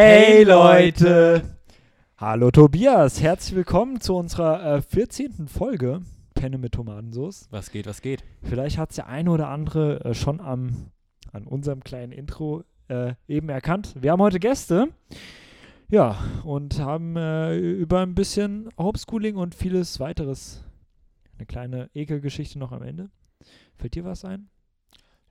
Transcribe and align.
Hey 0.00 0.44
Leute! 0.44 1.42
Hallo 2.18 2.52
Tobias, 2.52 3.20
herzlich 3.20 3.56
willkommen 3.56 4.00
zu 4.00 4.14
unserer 4.14 4.76
äh, 4.76 4.80
14. 4.80 5.48
Folge 5.48 6.02
Penne 6.34 6.56
mit 6.56 6.74
Tomatensauce. 6.74 7.48
Was 7.50 7.72
geht, 7.72 7.88
was 7.88 8.00
geht? 8.00 8.22
Vielleicht 8.44 8.78
hat 8.78 8.90
es 8.90 8.94
der 8.96 9.08
eine 9.08 9.28
oder 9.28 9.48
andere 9.48 10.04
äh, 10.04 10.14
schon 10.14 10.40
am, 10.40 10.92
an 11.32 11.48
unserem 11.48 11.82
kleinen 11.82 12.12
Intro 12.12 12.62
äh, 12.86 13.14
eben 13.26 13.48
erkannt. 13.48 13.96
Wir 14.00 14.12
haben 14.12 14.22
heute 14.22 14.38
Gäste. 14.38 14.86
Ja, 15.88 16.16
und 16.44 16.78
haben 16.78 17.16
äh, 17.16 17.56
über 17.58 17.98
ein 17.98 18.14
bisschen 18.14 18.68
Homeschooling 18.78 19.34
und 19.34 19.56
vieles 19.56 19.98
weiteres. 19.98 20.62
Eine 21.38 21.46
kleine 21.46 21.90
Ekelgeschichte 21.92 22.60
noch 22.60 22.70
am 22.70 22.82
Ende. 22.82 23.10
Fällt 23.74 23.96
dir 23.96 24.04
was 24.04 24.24
ein? 24.24 24.48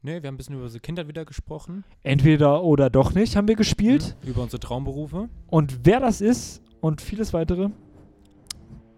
Ne, 0.04 0.21
wir 0.21 0.27
haben 0.27 0.36
ein 0.36 0.38
bisschen 0.38 0.55
über 0.55 0.66
unsere 0.66 0.79
Kindheit 0.79 1.07
wieder 1.07 1.25
gesprochen. 1.25 1.84
Entweder 2.04 2.64
oder 2.64 2.89
doch 2.89 3.14
nicht 3.14 3.36
haben 3.36 3.47
wir 3.47 3.55
gespielt. 3.55 4.16
Mhm. 4.21 4.29
Über 4.29 4.43
unsere 4.43 4.59
Traumberufe. 4.59 5.28
Und 5.47 5.79
wer 5.86 6.00
das 6.00 6.21
ist 6.21 6.61
und 6.82 7.01
vieles 7.01 7.33
weitere 7.33 7.70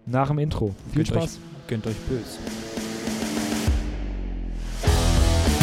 nach 0.04 0.28
dem 0.28 0.38
Intro. 0.38 0.74
Viel 0.92 1.04
Gönnt 1.04 1.08
Spaß. 1.08 1.24
Euch, 1.24 1.66
gönnt 1.68 1.86
euch 1.86 1.96
bös. 2.08 2.38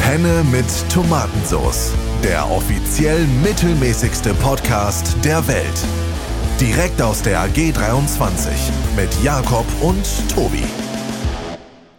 Penne 0.02 0.44
mit 0.52 0.66
Tomatensauce. 0.91 1.94
Der 2.24 2.49
offiziell 2.49 3.24
mittelmäßigste 3.44 4.34
Podcast 4.35 5.24
der 5.24 5.48
Welt. 5.48 5.85
Direkt 6.60 6.99
aus 6.99 7.22
der 7.22 7.41
AG 7.41 7.74
23 7.74 8.52
mit 8.96 9.10
Jakob 9.24 9.66
und 9.84 10.04
Tobi. 10.34 10.63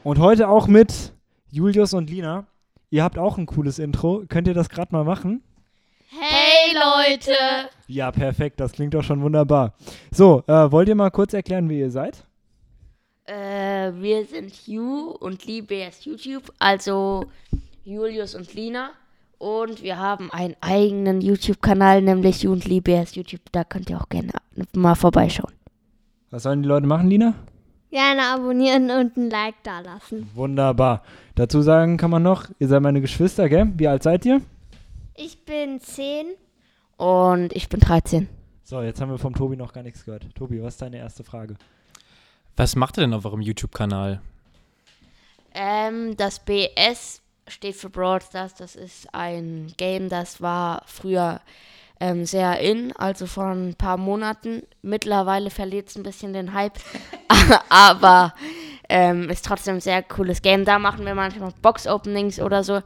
Und 0.03 0.19
heute 0.19 0.49
auch 0.49 0.67
mit 0.67 1.13
Julius 1.51 1.95
und 1.95 2.11
Lina. 2.11 2.47
Ihr 2.91 3.05
habt 3.05 3.19
auch 3.19 3.37
ein 3.37 3.47
cooles 3.47 3.79
Intro. 3.79 4.25
Könnt 4.29 4.49
ihr 4.49 4.55
das 4.55 4.71
gerade 4.71 4.93
mal 4.93 5.05
machen? 5.05 5.43
Hey 6.11 6.75
Leute! 6.75 7.69
Ja, 7.87 8.11
perfekt. 8.11 8.61
Das 8.61 8.73
klingt 8.73 8.95
doch 8.95 9.03
schon 9.03 9.21
wunderbar. 9.21 9.75
So, 10.11 10.43
äh, 10.47 10.73
wollt 10.73 10.89
ihr 10.89 10.95
mal 10.95 11.11
kurz 11.11 11.35
erklären, 11.35 11.69
wie 11.69 11.81
ihr 11.81 11.91
seid? 11.91 12.25
Äh, 13.27 13.93
wir 13.93 14.25
sind 14.25 14.51
Hugh 14.67 15.15
und 15.21 15.45
Bears 15.67 16.07
YouTube, 16.07 16.51
also 16.59 17.27
Julius 17.85 18.35
und 18.35 18.55
Lina. 18.55 18.91
Und 19.37 19.83
wir 19.83 19.99
haben 19.99 20.33
einen 20.33 20.57
eigenen 20.63 21.21
YouTube-Kanal, 21.21 22.01
nämlich 22.01 22.43
Hugh 22.43 22.53
und 22.53 22.85
Bears 22.85 23.15
YouTube. 23.15 23.43
Da 23.53 23.65
könnt 23.65 23.91
ihr 23.91 24.01
auch 24.01 24.09
gerne 24.09 24.33
mal 24.73 24.95
vorbeischauen. 24.95 25.53
Was 26.31 26.45
sollen 26.45 26.63
die 26.63 26.69
Leute 26.69 26.87
machen, 26.87 27.09
Lina? 27.09 27.35
Gerne 27.91 28.23
abonnieren 28.27 28.91
und 28.91 29.17
ein 29.17 29.31
Like 29.31 29.63
da 29.63 29.81
lassen. 29.81 30.31
Wunderbar. 30.35 31.03
Dazu 31.35 31.63
sagen 31.63 31.97
kann 31.97 32.11
man 32.11 32.23
noch, 32.23 32.49
ihr 32.59 32.69
seid 32.69 32.83
meine 32.83 33.01
Geschwister, 33.01 33.49
gell? 33.49 33.73
Wie 33.77 33.89
alt 33.89 34.03
seid 34.03 34.27
ihr? 34.27 34.43
Ich 35.15 35.45
bin 35.45 35.81
10. 35.81 36.27
Und 36.99 37.55
ich 37.55 37.69
bin 37.69 37.81
13. 37.81 38.29
So, 38.65 38.83
jetzt 38.83 39.01
haben 39.01 39.11
wir 39.11 39.19
vom 39.19 39.35
Tobi 39.35 39.57
noch 39.57 39.73
gar 39.73 39.83
nichts 39.83 40.05
gehört. 40.05 40.27
Tobi, 40.35 40.63
was 40.63 40.75
ist 40.75 40.83
deine 40.83 40.99
erste 40.99 41.25
Frage? 41.25 41.57
Was 42.57 42.77
macht 42.77 42.99
ihr 42.99 43.03
denn 43.03 43.15
auf 43.15 43.25
eurem 43.25 43.41
YouTube-Kanal? 43.41 44.21
Ähm, 45.55 46.17
das 46.17 46.41
BS 46.41 47.23
steht 47.47 47.77
für 47.77 47.89
Brawl 47.89 48.21
Stars. 48.21 48.55
Das 48.55 48.77
ist 48.77 49.15
ein 49.15 49.73
Game, 49.77 50.09
das 50.09 50.43
war 50.43 50.83
früher 50.87 51.41
ähm, 52.01 52.25
sehr 52.25 52.61
in, 52.61 52.93
also 52.97 53.27
vor 53.27 53.47
ein 53.47 53.75
paar 53.75 53.97
Monaten. 53.97 54.63
Mittlerweile 54.83 55.51
verliert 55.51 55.89
es 55.89 55.97
ein 55.97 56.03
bisschen 56.03 56.33
den 56.33 56.53
Hype, 56.55 56.79
aber 57.69 58.35
ähm, 58.89 59.29
ist 59.31 59.45
trotzdem 59.45 59.77
ein 59.77 59.81
sehr 59.81 60.03
cooles 60.03 60.43
Game. 60.43 60.65
Da 60.65 60.79
machen 60.79 61.05
wir 61.05 61.15
manchmal 61.15 61.53
Box-Openings 61.63 62.41
oder 62.41 62.63
so. 62.65 62.81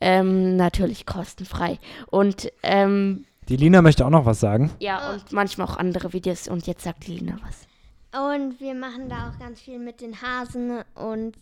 Ähm, 0.00 0.56
natürlich 0.56 1.06
kostenfrei. 1.06 1.78
Und 2.06 2.52
ähm, 2.62 3.24
Die 3.48 3.56
Lina 3.56 3.82
möchte 3.82 4.06
auch 4.06 4.10
noch 4.10 4.26
was 4.26 4.40
sagen. 4.40 4.70
ja, 4.78 5.10
und 5.10 5.32
manchmal 5.32 5.66
auch 5.66 5.76
andere 5.76 6.12
Videos. 6.12 6.48
Und 6.48 6.66
jetzt 6.66 6.84
sagt 6.84 7.06
die 7.06 7.18
Lina 7.18 7.36
was. 7.46 7.66
Und 8.30 8.60
wir 8.60 8.74
machen 8.74 9.08
da 9.08 9.28
auch 9.28 9.38
ganz 9.38 9.60
viel 9.60 9.78
mit 9.78 10.00
den 10.00 10.22
Hasen 10.22 10.82
und 10.94 11.36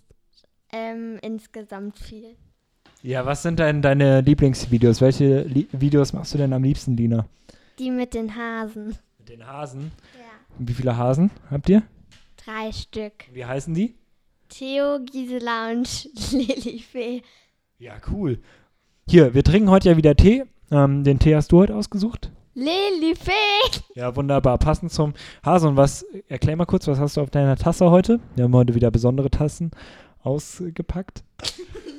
ähm, 0.72 1.18
insgesamt 1.22 1.98
viel. 1.98 2.36
Ja, 3.06 3.24
was 3.24 3.44
sind 3.44 3.60
denn 3.60 3.82
deine 3.82 4.20
Lieblingsvideos? 4.20 5.00
Welche 5.00 5.42
Li 5.42 5.68
Videos 5.70 6.12
machst 6.12 6.34
du 6.34 6.38
denn 6.38 6.52
am 6.52 6.64
liebsten, 6.64 6.96
Lina? 6.96 7.24
Die 7.78 7.92
mit 7.92 8.14
den 8.14 8.34
Hasen. 8.34 8.98
Mit 9.18 9.28
den 9.28 9.46
Hasen. 9.46 9.92
Ja. 10.14 10.24
Wie 10.58 10.72
viele 10.72 10.96
Hasen 10.96 11.30
habt 11.48 11.68
ihr? 11.68 11.84
Drei 12.44 12.72
Stück. 12.72 13.12
Wie 13.32 13.44
heißen 13.44 13.72
die? 13.74 13.94
Theo, 14.48 14.98
Gisela 15.04 15.70
und 15.70 16.08
Lilifee. 16.32 17.22
Ja, 17.78 17.92
cool. 18.10 18.40
Hier, 19.08 19.34
wir 19.34 19.44
trinken 19.44 19.70
heute 19.70 19.90
ja 19.90 19.96
wieder 19.96 20.16
Tee. 20.16 20.42
Ähm, 20.72 21.04
den 21.04 21.20
Tee 21.20 21.36
hast 21.36 21.52
du 21.52 21.58
heute 21.58 21.76
ausgesucht? 21.76 22.32
Lilifee! 22.54 23.82
Ja, 23.94 24.16
wunderbar. 24.16 24.58
Passend 24.58 24.90
zum 24.90 25.14
Hase. 25.44 25.68
Und 25.68 25.76
was, 25.76 26.04
erklär 26.26 26.56
mal 26.56 26.66
kurz, 26.66 26.88
was 26.88 26.98
hast 26.98 27.16
du 27.16 27.20
auf 27.20 27.30
deiner 27.30 27.54
Tasse 27.54 27.88
heute? 27.88 28.18
Wir 28.34 28.42
haben 28.42 28.56
heute 28.56 28.74
wieder 28.74 28.90
besondere 28.90 29.30
Tassen 29.30 29.70
ausgepackt. 30.24 31.22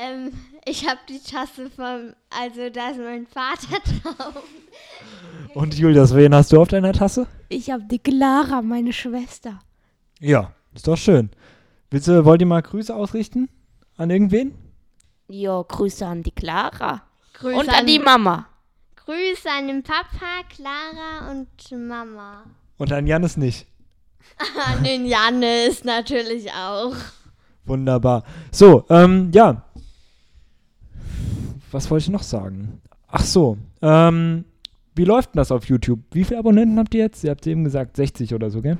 Ähm, 0.00 0.32
ich 0.64 0.88
habe 0.88 1.00
die 1.08 1.18
Tasse 1.18 1.68
vom, 1.70 2.14
also 2.30 2.70
da 2.70 2.90
ist 2.90 2.98
mein 2.98 3.26
Vater 3.26 3.78
drauf. 4.02 4.42
Und 5.54 5.74
Julius, 5.76 6.14
wen 6.14 6.34
hast 6.34 6.52
du 6.52 6.60
auf 6.60 6.68
deiner 6.68 6.92
Tasse? 6.92 7.26
Ich 7.48 7.70
habe 7.70 7.82
die 7.84 7.98
Clara, 7.98 8.62
meine 8.62 8.92
Schwester. 8.92 9.60
Ja, 10.20 10.52
ist 10.74 10.86
doch 10.86 10.96
schön. 10.96 11.30
Willst 11.90 12.08
du, 12.08 12.24
wollt 12.24 12.40
ihr 12.40 12.46
mal 12.46 12.62
Grüße 12.62 12.94
ausrichten? 12.94 13.48
An 13.96 14.10
irgendwen? 14.10 14.54
Jo, 15.28 15.64
Grüße 15.64 16.06
an 16.06 16.22
die 16.22 16.30
Clara. 16.30 17.02
Grüße 17.34 17.58
und 17.58 17.68
an 17.68 17.86
die 17.86 17.98
Mama. 17.98 18.46
Grüße 18.96 19.50
an 19.50 19.66
den 19.66 19.82
Papa, 19.82 20.42
Clara 20.48 21.30
und 21.30 21.48
Mama. 21.88 22.44
Und 22.78 22.92
an 22.92 23.06
Janis 23.06 23.36
nicht. 23.36 23.66
An 24.66 24.82
den 24.82 25.04
Jannis 25.04 25.84
natürlich 25.84 26.50
auch. 26.52 26.94
Wunderbar. 27.64 28.24
So, 28.50 28.84
ähm, 28.88 29.30
ja. 29.34 29.64
Was 31.72 31.90
wollte 31.90 32.04
ich 32.04 32.10
noch 32.10 32.22
sagen? 32.22 32.80
Ach 33.08 33.24
so, 33.24 33.58
ähm, 33.82 34.44
wie 34.94 35.04
läuft 35.04 35.34
denn 35.34 35.38
das 35.38 35.50
auf 35.52 35.64
YouTube? 35.66 36.00
Wie 36.12 36.24
viele 36.24 36.38
Abonnenten 36.40 36.78
habt 36.78 36.94
ihr 36.94 37.00
jetzt? 37.02 37.24
Ihr 37.24 37.30
habt 37.30 37.46
eben 37.46 37.64
gesagt 37.64 37.96
60 37.96 38.34
oder 38.34 38.50
so, 38.50 38.60
gell? 38.62 38.78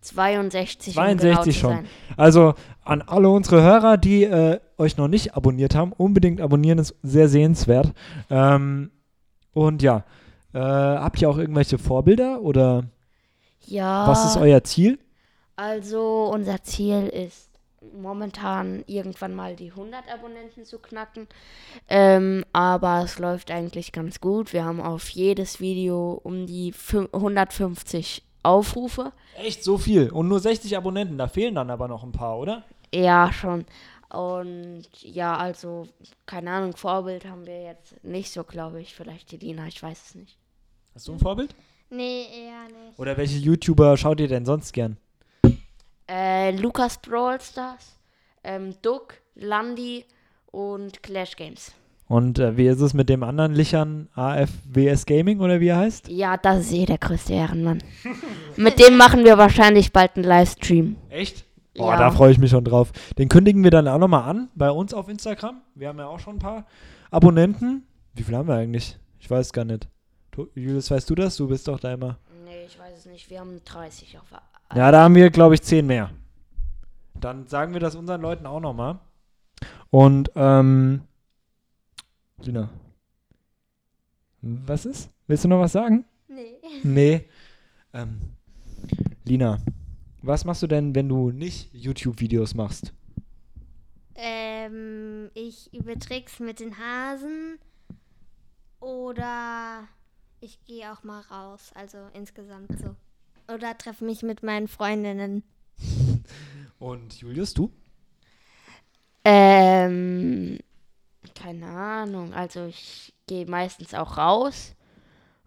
62. 0.00 0.96
um 0.96 1.02
genau 1.02 1.16
62 1.16 1.58
schon. 1.58 1.78
Also 2.16 2.54
an 2.84 3.02
alle 3.02 3.28
unsere 3.28 3.62
Hörer, 3.62 3.96
die 3.96 4.24
äh, 4.24 4.60
euch 4.78 4.96
noch 4.96 5.08
nicht 5.08 5.34
abonniert 5.34 5.74
haben, 5.74 5.92
unbedingt 5.92 6.40
abonnieren, 6.40 6.78
ist 6.78 6.94
sehr 7.02 7.28
sehenswert. 7.28 7.92
Ähm, 8.30 8.90
und 9.52 9.82
ja, 9.82 10.04
äh, 10.52 10.58
habt 10.60 11.20
ihr 11.20 11.28
auch 11.28 11.38
irgendwelche 11.38 11.78
Vorbilder 11.78 12.40
oder 12.42 12.84
Ja. 13.66 14.06
was 14.06 14.26
ist 14.26 14.36
euer 14.36 14.62
Ziel? 14.64 14.98
Also 15.56 16.30
unser 16.32 16.62
Ziel 16.62 17.06
ist 17.08 17.45
momentan 17.94 18.82
irgendwann 18.86 19.34
mal 19.34 19.56
die 19.56 19.70
100 19.70 20.04
Abonnenten 20.12 20.64
zu 20.64 20.78
knacken. 20.78 21.26
Ähm, 21.88 22.44
aber 22.52 23.02
es 23.04 23.18
läuft 23.18 23.50
eigentlich 23.50 23.92
ganz 23.92 24.20
gut. 24.20 24.52
Wir 24.52 24.64
haben 24.64 24.80
auf 24.80 25.08
jedes 25.10 25.60
Video 25.60 26.20
um 26.22 26.46
die 26.46 26.72
fün- 26.72 27.08
150 27.12 28.22
Aufrufe. 28.42 29.12
Echt 29.36 29.64
so 29.64 29.76
viel 29.78 30.10
und 30.10 30.28
nur 30.28 30.40
60 30.40 30.76
Abonnenten, 30.76 31.18
da 31.18 31.26
fehlen 31.28 31.54
dann 31.56 31.70
aber 31.70 31.88
noch 31.88 32.02
ein 32.04 32.12
paar, 32.12 32.38
oder? 32.38 32.64
Ja, 32.94 33.32
schon. 33.32 33.64
Und 34.08 34.84
ja, 35.00 35.36
also, 35.36 35.88
keine 36.26 36.50
Ahnung, 36.52 36.76
Vorbild 36.76 37.24
haben 37.24 37.44
wir 37.46 37.62
jetzt 37.64 38.02
nicht 38.04 38.30
so, 38.30 38.44
glaube 38.44 38.80
ich. 38.80 38.94
Vielleicht 38.94 39.32
die 39.32 39.36
Lina, 39.36 39.66
ich 39.66 39.82
weiß 39.82 40.00
es 40.10 40.14
nicht. 40.14 40.38
Hast 40.94 41.08
du 41.08 41.12
ein 41.12 41.18
Vorbild? 41.18 41.54
Nee, 41.90 42.22
eher 42.32 42.64
nicht. 42.66 42.98
Oder 42.98 43.16
welche 43.16 43.36
YouTuber 43.38 43.96
schaut 43.96 44.20
ihr 44.20 44.28
denn 44.28 44.46
sonst 44.46 44.72
gern? 44.72 44.96
Äh, 46.08 46.52
Lukas 46.56 46.98
Brawl 46.98 47.40
Stars, 47.40 47.98
ähm, 48.44 48.74
Duck, 48.82 49.14
Landy 49.34 50.04
und 50.46 51.02
Clash 51.02 51.36
Games. 51.36 51.72
Und 52.08 52.38
äh, 52.38 52.56
wie 52.56 52.68
ist 52.68 52.80
es 52.80 52.94
mit 52.94 53.08
dem 53.08 53.24
anderen 53.24 53.52
Lichern 53.54 54.08
AFWS 54.14 55.06
Gaming 55.06 55.40
oder 55.40 55.58
wie 55.58 55.68
er 55.68 55.78
heißt? 55.78 56.06
Ja, 56.08 56.36
das 56.36 56.60
ist 56.66 56.72
eh 56.72 56.86
der 56.86 56.98
größte 56.98 57.32
Ehrenmann. 57.32 57.82
Mit 58.56 58.78
dem 58.78 58.96
machen 58.96 59.24
wir 59.24 59.36
wahrscheinlich 59.38 59.92
bald 59.92 60.14
einen 60.14 60.24
Livestream. 60.24 60.96
Echt? 61.10 61.44
Oh, 61.76 61.88
Ja. 61.90 61.96
da 61.98 62.10
freue 62.12 62.30
ich 62.30 62.38
mich 62.38 62.52
schon 62.52 62.64
drauf. 62.64 62.92
Den 63.18 63.28
kündigen 63.28 63.64
wir 63.64 63.72
dann 63.72 63.88
auch 63.88 63.98
nochmal 63.98 64.30
an 64.30 64.48
bei 64.54 64.70
uns 64.70 64.94
auf 64.94 65.08
Instagram. 65.08 65.60
Wir 65.74 65.88
haben 65.88 65.98
ja 65.98 66.06
auch 66.06 66.20
schon 66.20 66.36
ein 66.36 66.38
paar 66.38 66.66
Abonnenten. 67.10 67.84
Wie 68.14 68.22
viel 68.22 68.36
haben 68.36 68.46
wir 68.48 68.54
eigentlich? 68.54 68.96
Ich 69.18 69.28
weiß 69.28 69.52
gar 69.52 69.64
nicht. 69.64 69.88
Du, 70.30 70.46
Julius, 70.54 70.88
weißt 70.92 71.10
du 71.10 71.16
das? 71.16 71.36
Du 71.36 71.48
bist 71.48 71.66
doch 71.66 71.80
da 71.80 71.92
immer. 71.92 72.18
Nee, 72.44 72.66
ich 72.68 72.78
weiß 72.78 72.98
es 72.98 73.06
nicht. 73.06 73.28
Wir 73.30 73.40
haben 73.40 73.60
30 73.64 74.16
auf. 74.18 74.26
Ja, 74.74 74.90
da 74.90 75.02
haben 75.04 75.14
wir, 75.14 75.30
glaube 75.30 75.54
ich, 75.54 75.62
10 75.62 75.86
mehr. 75.86 76.10
Dann 77.14 77.46
sagen 77.46 77.72
wir 77.72 77.80
das 77.80 77.94
unseren 77.94 78.20
Leuten 78.20 78.46
auch 78.46 78.60
nochmal. 78.60 78.98
Und, 79.90 80.30
ähm, 80.34 81.02
Lina. 82.42 82.68
Was 84.42 84.84
ist? 84.86 85.10
Willst 85.26 85.44
du 85.44 85.48
noch 85.48 85.60
was 85.60 85.72
sagen? 85.72 86.04
Nee. 86.28 86.56
Nee. 86.82 87.28
Ähm, 87.94 88.18
Lina, 89.24 89.58
was 90.20 90.44
machst 90.44 90.62
du 90.62 90.66
denn, 90.66 90.94
wenn 90.94 91.08
du 91.08 91.30
nicht 91.30 91.72
YouTube-Videos 91.72 92.54
machst? 92.54 92.92
Ähm, 94.14 95.30
ich 95.32 95.72
übe 95.72 95.98
Tricks 95.98 96.38
mit 96.38 96.60
den 96.60 96.76
Hasen. 96.76 97.58
Oder 98.80 99.88
Ich 100.40 100.62
gehe 100.64 100.92
auch 100.92 101.02
mal 101.04 101.22
raus, 101.22 101.70
also 101.74 101.96
insgesamt 102.12 102.78
so. 102.78 102.94
Oder 103.52 103.76
treffe 103.78 104.04
mich 104.04 104.22
mit 104.22 104.42
meinen 104.42 104.68
Freundinnen. 104.68 105.42
Und 106.78 107.14
Julius, 107.20 107.54
du? 107.54 107.70
Ähm, 109.24 110.58
keine 111.34 111.66
Ahnung. 111.66 112.34
Also 112.34 112.66
ich 112.66 113.14
gehe 113.26 113.46
meistens 113.46 113.94
auch 113.94 114.16
raus 114.16 114.74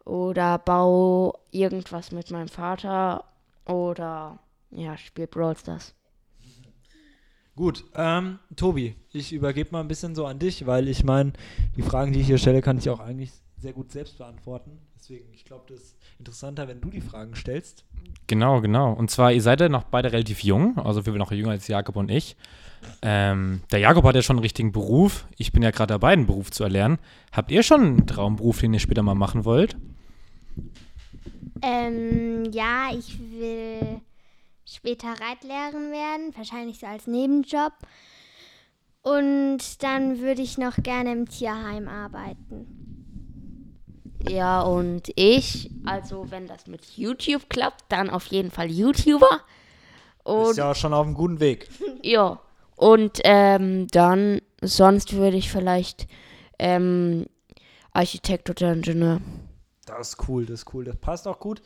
oder 0.05 0.57
baue 0.57 1.33
irgendwas 1.51 2.11
mit 2.11 2.31
meinem 2.31 2.47
Vater 2.47 3.23
oder 3.65 4.39
ja, 4.71 4.97
spiel 4.97 5.27
Brawl 5.27 5.55
Stars. 5.57 5.93
Gut, 7.55 7.83
ähm, 7.95 8.39
Tobi, 8.55 8.95
ich 9.11 9.33
übergebe 9.33 9.71
mal 9.71 9.81
ein 9.81 9.87
bisschen 9.89 10.15
so 10.15 10.25
an 10.25 10.39
dich, 10.39 10.65
weil 10.65 10.87
ich 10.87 11.03
meine, 11.03 11.33
die 11.75 11.81
Fragen, 11.81 12.13
die 12.13 12.21
ich 12.21 12.27
hier 12.27 12.37
stelle, 12.37 12.61
kann 12.61 12.77
ich 12.77 12.89
auch 12.89 13.01
eigentlich 13.01 13.33
sehr 13.59 13.73
gut 13.73 13.91
selbst 13.91 14.17
beantworten. 14.17 14.79
Deswegen, 14.95 15.33
ich 15.33 15.45
glaube, 15.45 15.65
das 15.69 15.79
ist 15.79 15.95
interessanter, 16.17 16.67
wenn 16.67 16.81
du 16.81 16.89
die 16.89 17.01
Fragen 17.01 17.35
stellst. 17.35 17.85
Genau, 18.27 18.61
genau. 18.61 18.93
Und 18.93 19.09
zwar, 19.09 19.31
ihr 19.31 19.41
seid 19.41 19.61
ja 19.61 19.69
noch 19.69 19.83
beide 19.83 20.11
relativ 20.11 20.43
jung, 20.43 20.77
also 20.77 21.05
wir 21.05 21.11
sind 21.11 21.19
noch 21.19 21.31
jünger 21.31 21.51
als 21.51 21.67
Jakob 21.67 21.95
und 21.95 22.09
ich. 22.09 22.35
Ähm, 23.01 23.61
der 23.71 23.79
Jakob 23.79 24.05
hat 24.05 24.15
ja 24.15 24.21
schon 24.21 24.37
einen 24.37 24.43
richtigen 24.43 24.71
Beruf. 24.71 25.25
Ich 25.37 25.51
bin 25.51 25.63
ja 25.63 25.71
gerade 25.71 25.93
dabei, 25.93 26.13
einen 26.13 26.25
Beruf 26.25 26.51
zu 26.51 26.63
erlernen. 26.63 26.97
Habt 27.31 27.51
ihr 27.51 27.63
schon 27.63 27.81
einen 27.81 28.07
Traumberuf, 28.07 28.59
den 28.59 28.73
ihr 28.73 28.79
später 28.79 29.03
mal 29.03 29.15
machen 29.15 29.45
wollt? 29.45 29.77
Ähm, 31.61 32.51
ja, 32.51 32.89
ich 32.93 33.19
will 33.19 34.01
später 34.65 35.09
Reitlehrerin 35.09 35.91
werden, 35.91 36.33
wahrscheinlich 36.35 36.79
so 36.79 36.85
als 36.87 37.07
Nebenjob. 37.07 37.73
Und 39.01 39.81
dann 39.81 40.19
würde 40.19 40.41
ich 40.41 40.57
noch 40.57 40.75
gerne 40.77 41.11
im 41.11 41.27
Tierheim 41.27 41.87
arbeiten. 41.87 42.78
Ja, 44.27 44.61
und 44.61 45.11
ich, 45.15 45.71
also 45.85 46.25
wenn 46.29 46.47
das 46.47 46.67
mit 46.67 46.83
YouTube 46.97 47.49
klappt, 47.49 47.85
dann 47.89 48.09
auf 48.09 48.25
jeden 48.27 48.51
Fall 48.51 48.69
YouTuber. 48.69 49.39
Und 50.23 50.51
Ist 50.51 50.57
ja 50.57 50.71
auch 50.71 50.75
schon 50.75 50.93
auf 50.93 51.05
einem 51.05 51.15
guten 51.15 51.39
Weg. 51.39 51.69
Ja, 52.03 52.39
und 52.75 53.19
ähm, 53.25 53.87
dann, 53.87 54.41
sonst 54.61 55.13
würde 55.13 55.35
ich 55.37 55.49
vielleicht 55.51 56.07
ähm, 56.57 57.25
Architekt 57.91 58.49
oder 58.49 58.71
Ingenieur. 58.73 59.19
Das 59.85 60.09
ist 60.09 60.27
cool, 60.29 60.45
das 60.45 60.61
ist 60.61 60.73
cool. 60.73 60.85
Das 60.85 60.95
passt 60.95 61.27
auch 61.27 61.39
gut. 61.39 61.61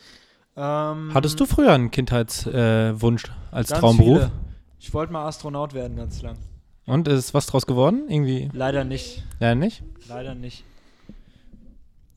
Ähm, 0.55 1.11
Hattest 1.13 1.39
du 1.39 1.45
früher 1.45 1.71
einen 1.73 1.91
Kindheitswunsch 1.91 3.25
äh, 3.25 3.29
als 3.51 3.69
ganz 3.69 3.79
Traumberuf? 3.81 4.17
viele. 4.19 4.31
Ich 4.79 4.93
wollte 4.93 5.13
mal 5.13 5.27
Astronaut 5.27 5.73
werden 5.73 5.97
ganz 5.97 6.21
lang. 6.21 6.37
Und 6.85 7.07
ist 7.07 7.33
was 7.33 7.45
draus 7.45 7.65
geworden? 7.65 8.09
Irgendwie? 8.09 8.49
Leider 8.53 8.83
nicht. 8.83 9.23
Ja, 9.39 9.55
nicht? 9.55 9.83
Leider 10.07 10.35
nicht. 10.35 10.63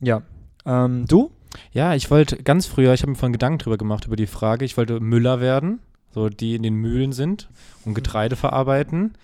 Ja. 0.06 0.23
Ähm, 0.64 1.06
du? 1.08 1.32
Ja, 1.73 1.94
ich 1.94 2.11
wollte 2.12 2.37
ganz 2.43 2.67
früher, 2.67 2.94
ich 2.94 3.03
habe 3.03 3.11
mir 3.11 3.17
vorhin 3.17 3.32
Gedanken 3.32 3.58
drüber 3.58 3.76
gemacht, 3.76 4.06
über 4.06 4.14
die 4.14 4.29
Frage, 4.29 4.64
ich 4.64 4.76
wollte 4.76 5.00
Müller 5.00 5.41
werden, 5.41 5.81
so 6.12 6.29
die 6.29 6.55
in 6.55 6.62
den 6.62 6.75
Mühlen 6.75 7.11
sind 7.12 7.49
und 7.85 7.94
Getreide 7.94 8.37
verarbeiten. 8.37 9.14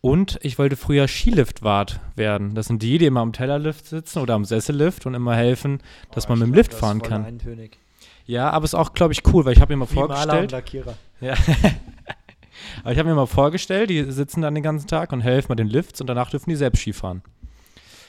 Und 0.00 0.38
ich 0.42 0.56
wollte 0.58 0.76
früher 0.76 1.08
Skiliftwart 1.08 1.98
werden. 2.14 2.54
Das 2.54 2.66
sind 2.66 2.82
die, 2.82 2.98
die 2.98 3.06
immer 3.06 3.20
am 3.20 3.32
Tellerlift 3.32 3.86
sitzen 3.86 4.20
oder 4.20 4.34
am 4.34 4.44
Sessellift 4.44 5.06
und 5.06 5.14
immer 5.14 5.34
helfen, 5.34 5.80
dass 6.12 6.26
Oh, 6.26 6.28
man 6.30 6.38
mit 6.38 6.46
dem 6.48 6.52
glaub, 6.52 6.56
Lift 6.58 6.70
das 6.72 6.76
ist 6.76 6.80
fahren 6.80 7.00
voll 7.00 7.08
kann. 7.08 7.24
eintönig. 7.24 7.78
Ja, 8.26 8.50
aber 8.50 8.64
ist 8.64 8.74
auch, 8.74 8.92
glaube 8.92 9.14
ich, 9.14 9.22
cool, 9.32 9.44
weil 9.44 9.54
ich 9.54 9.60
habe 9.60 9.72
mir 9.74 9.78
mal 9.78 9.90
Wie 9.90 9.94
Maler 9.96 10.10
und 10.10 10.16
vorgestellt. 10.16 10.52
Lackierer. 10.52 10.94
Ja. 11.20 11.34
aber 12.82 12.92
ich 12.92 12.98
habe 12.98 13.08
mir 13.08 13.14
mal 13.16 13.26
vorgestellt, 13.26 13.90
die 13.90 14.04
sitzen 14.12 14.42
dann 14.42 14.54
den 14.54 14.62
ganzen 14.62 14.86
Tag 14.86 15.12
und 15.12 15.22
helfen 15.22 15.50
mit 15.50 15.58
den 15.58 15.68
Lifts 15.68 16.00
und 16.00 16.06
danach 16.06 16.30
dürfen 16.30 16.50
die 16.50 16.56
selbst 16.56 16.80
Ski 16.82 16.92
fahren. 16.92 17.22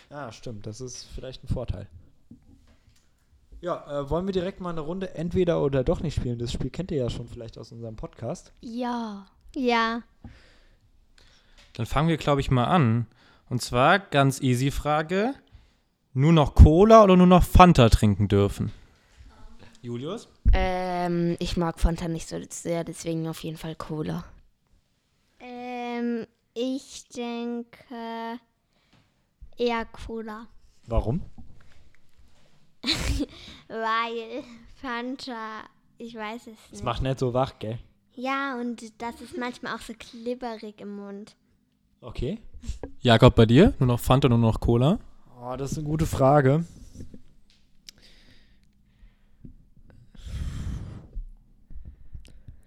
Ja, 0.09 0.31
stimmt. 0.31 0.65
Das 0.67 0.81
ist 0.81 1.03
vielleicht 1.15 1.43
ein 1.43 1.47
Vorteil. 1.47 1.87
Ja, 3.61 4.01
äh, 4.01 4.09
wollen 4.09 4.25
wir 4.27 4.33
direkt 4.33 4.59
mal 4.59 4.69
eine 4.69 4.81
Runde 4.81 5.15
entweder 5.15 5.61
oder 5.61 5.83
doch 5.83 6.01
nicht 6.01 6.15
spielen? 6.15 6.37
Das 6.37 6.51
Spiel 6.51 6.69
kennt 6.69 6.91
ihr 6.91 6.97
ja 6.97 7.09
schon 7.09 7.27
vielleicht 7.27 7.57
aus 7.57 7.71
unserem 7.71 7.95
Podcast. 7.95 8.51
Ja. 8.61 9.25
Ja, 9.55 10.01
Dann 11.73 11.85
fangen 11.85 12.09
wir, 12.09 12.17
glaube 12.17 12.41
ich, 12.41 12.51
mal 12.51 12.65
an. 12.65 13.07
Und 13.49 13.61
zwar 13.61 13.99
ganz 13.99 14.41
easy 14.41 14.69
Frage. 14.69 15.33
Nur 16.13 16.33
noch 16.33 16.55
Cola 16.55 17.03
oder 17.03 17.15
nur 17.15 17.27
noch 17.27 17.43
Fanta 17.43 17.87
trinken 17.89 18.27
dürfen? 18.27 18.73
Julius? 19.81 20.27
Ähm, 20.51 21.37
ich 21.39 21.55
mag 21.55 21.79
Fanta 21.79 22.09
nicht 22.09 22.27
so 22.27 22.37
sehr, 22.49 22.83
deswegen 22.83 23.27
auf 23.29 23.43
jeden 23.43 23.57
Fall 23.57 23.75
Cola. 23.75 24.25
ähm, 25.39 26.25
ich 26.53 27.07
denke 27.15 28.39
eher 29.57 29.85
Cola. 29.85 30.47
Warum? 30.87 31.21
Weil 33.67 34.43
Fanta, 34.81 35.63
ich 35.97 36.15
weiß 36.15 36.47
es 36.47 36.57
Das 36.63 36.71
nicht. 36.71 36.83
macht 36.83 37.01
nicht 37.01 37.19
so 37.19 37.33
wach, 37.33 37.57
gell? 37.59 37.79
Ja, 38.13 38.59
und 38.59 38.81
das 39.01 39.21
ist 39.21 39.37
manchmal 39.37 39.75
auch 39.75 39.81
so 39.81 39.93
klibberig 39.97 40.79
im 40.79 40.95
Mund. 40.95 41.35
Okay. 42.01 42.39
Jakob, 43.01 43.35
bei 43.35 43.45
dir? 43.45 43.73
Nur 43.79 43.87
noch 43.87 43.99
Fanta, 43.99 44.29
nur 44.29 44.37
noch 44.37 44.59
Cola? 44.59 44.99
Oh, 45.41 45.55
das 45.57 45.71
ist 45.73 45.79
eine 45.79 45.87
gute 45.87 46.05
Frage. 46.05 46.63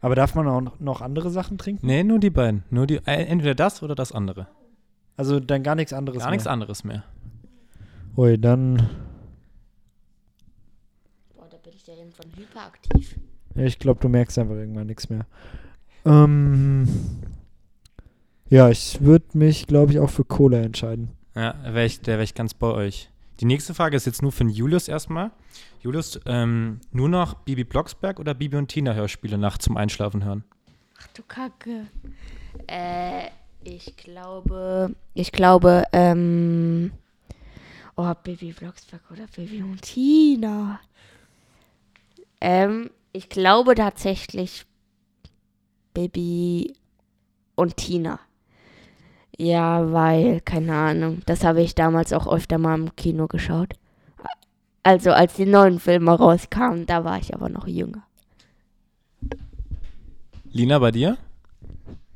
Aber 0.00 0.14
darf 0.14 0.34
man 0.34 0.46
auch 0.46 0.60
noch- 0.60 0.80
noch 0.80 1.00
andere 1.00 1.30
Sachen 1.30 1.58
trinken? 1.58 1.86
Nee, 1.86 2.04
nur 2.04 2.18
die 2.20 2.30
beiden. 2.30 2.62
Nur 2.70 2.86
die, 2.86 2.96
äh, 3.06 3.24
entweder 3.26 3.54
das 3.54 3.82
oder 3.82 3.94
das 3.94 4.12
andere. 4.12 4.46
Also 5.18 5.40
dann 5.40 5.64
gar 5.64 5.74
nichts 5.74 5.92
anderes 5.92 6.20
Gar 6.20 6.28
mehr. 6.28 6.30
nichts 6.36 6.46
anderes 6.46 6.84
mehr. 6.84 7.02
Ui, 8.16 8.38
dann. 8.38 8.88
Boah, 11.34 11.48
da 11.50 11.56
bin 11.58 11.72
ich 11.74 11.86
ja 11.86 11.94
irgendwann 11.94 12.28
hyperaktiv. 12.36 13.18
Ja, 13.56 13.64
ich 13.64 13.80
glaube, 13.80 13.98
du 14.00 14.08
merkst 14.08 14.38
einfach 14.38 14.54
irgendwann 14.54 14.86
nichts 14.86 15.10
mehr. 15.10 15.26
Ähm. 16.04 16.88
Ja, 18.48 18.70
ich 18.70 19.00
würde 19.02 19.36
mich, 19.36 19.66
glaube 19.66 19.90
ich, 19.92 19.98
auch 19.98 20.08
für 20.08 20.24
Cola 20.24 20.58
entscheiden. 20.58 21.10
Ja, 21.34 21.56
wär 21.64 21.84
ich, 21.84 22.00
der 22.00 22.14
wäre 22.14 22.24
ich 22.24 22.34
ganz 22.34 22.54
bei 22.54 22.68
euch. 22.68 23.10
Die 23.40 23.44
nächste 23.44 23.74
Frage 23.74 23.96
ist 23.96 24.06
jetzt 24.06 24.22
nur 24.22 24.30
für 24.32 24.44
den 24.44 24.50
Julius 24.50 24.86
erstmal. 24.86 25.32
Julius, 25.80 26.18
ähm, 26.26 26.80
nur 26.92 27.08
noch 27.08 27.34
Bibi 27.34 27.64
Blocksberg 27.64 28.20
oder 28.20 28.34
Bibi 28.34 28.56
und 28.56 28.68
Tina 28.68 28.94
Hörspiele 28.94 29.36
nachts 29.36 29.64
zum 29.64 29.76
Einschlafen 29.76 30.24
hören? 30.24 30.44
Ach 31.00 31.06
du 31.08 31.22
Kacke. 31.24 31.86
Äh, 32.68 33.28
ich 33.68 33.96
glaube, 33.96 34.94
ich 35.14 35.32
glaube, 35.32 35.84
ähm, 35.92 36.92
oh, 37.96 38.12
Baby 38.22 38.52
Blocksberg 38.52 39.02
oder 39.10 39.26
Baby 39.34 39.62
und 39.62 39.82
Tina. 39.82 40.80
Ähm, 42.40 42.90
ich 43.12 43.28
glaube 43.28 43.74
tatsächlich 43.74 44.64
Baby 45.92 46.74
und 47.54 47.76
Tina. 47.76 48.20
Ja, 49.36 49.92
weil, 49.92 50.40
keine 50.40 50.74
Ahnung, 50.74 51.22
das 51.26 51.44
habe 51.44 51.62
ich 51.62 51.74
damals 51.74 52.12
auch 52.12 52.26
öfter 52.26 52.58
mal 52.58 52.74
im 52.74 52.96
Kino 52.96 53.28
geschaut. 53.28 53.74
Also 54.82 55.12
als 55.12 55.34
die 55.34 55.46
neuen 55.46 55.78
Filme 55.78 56.12
rauskamen, 56.12 56.86
da 56.86 57.04
war 57.04 57.18
ich 57.18 57.34
aber 57.34 57.48
noch 57.48 57.66
jünger. 57.66 58.02
Lina, 60.50 60.78
bei 60.78 60.90
dir? 60.90 61.18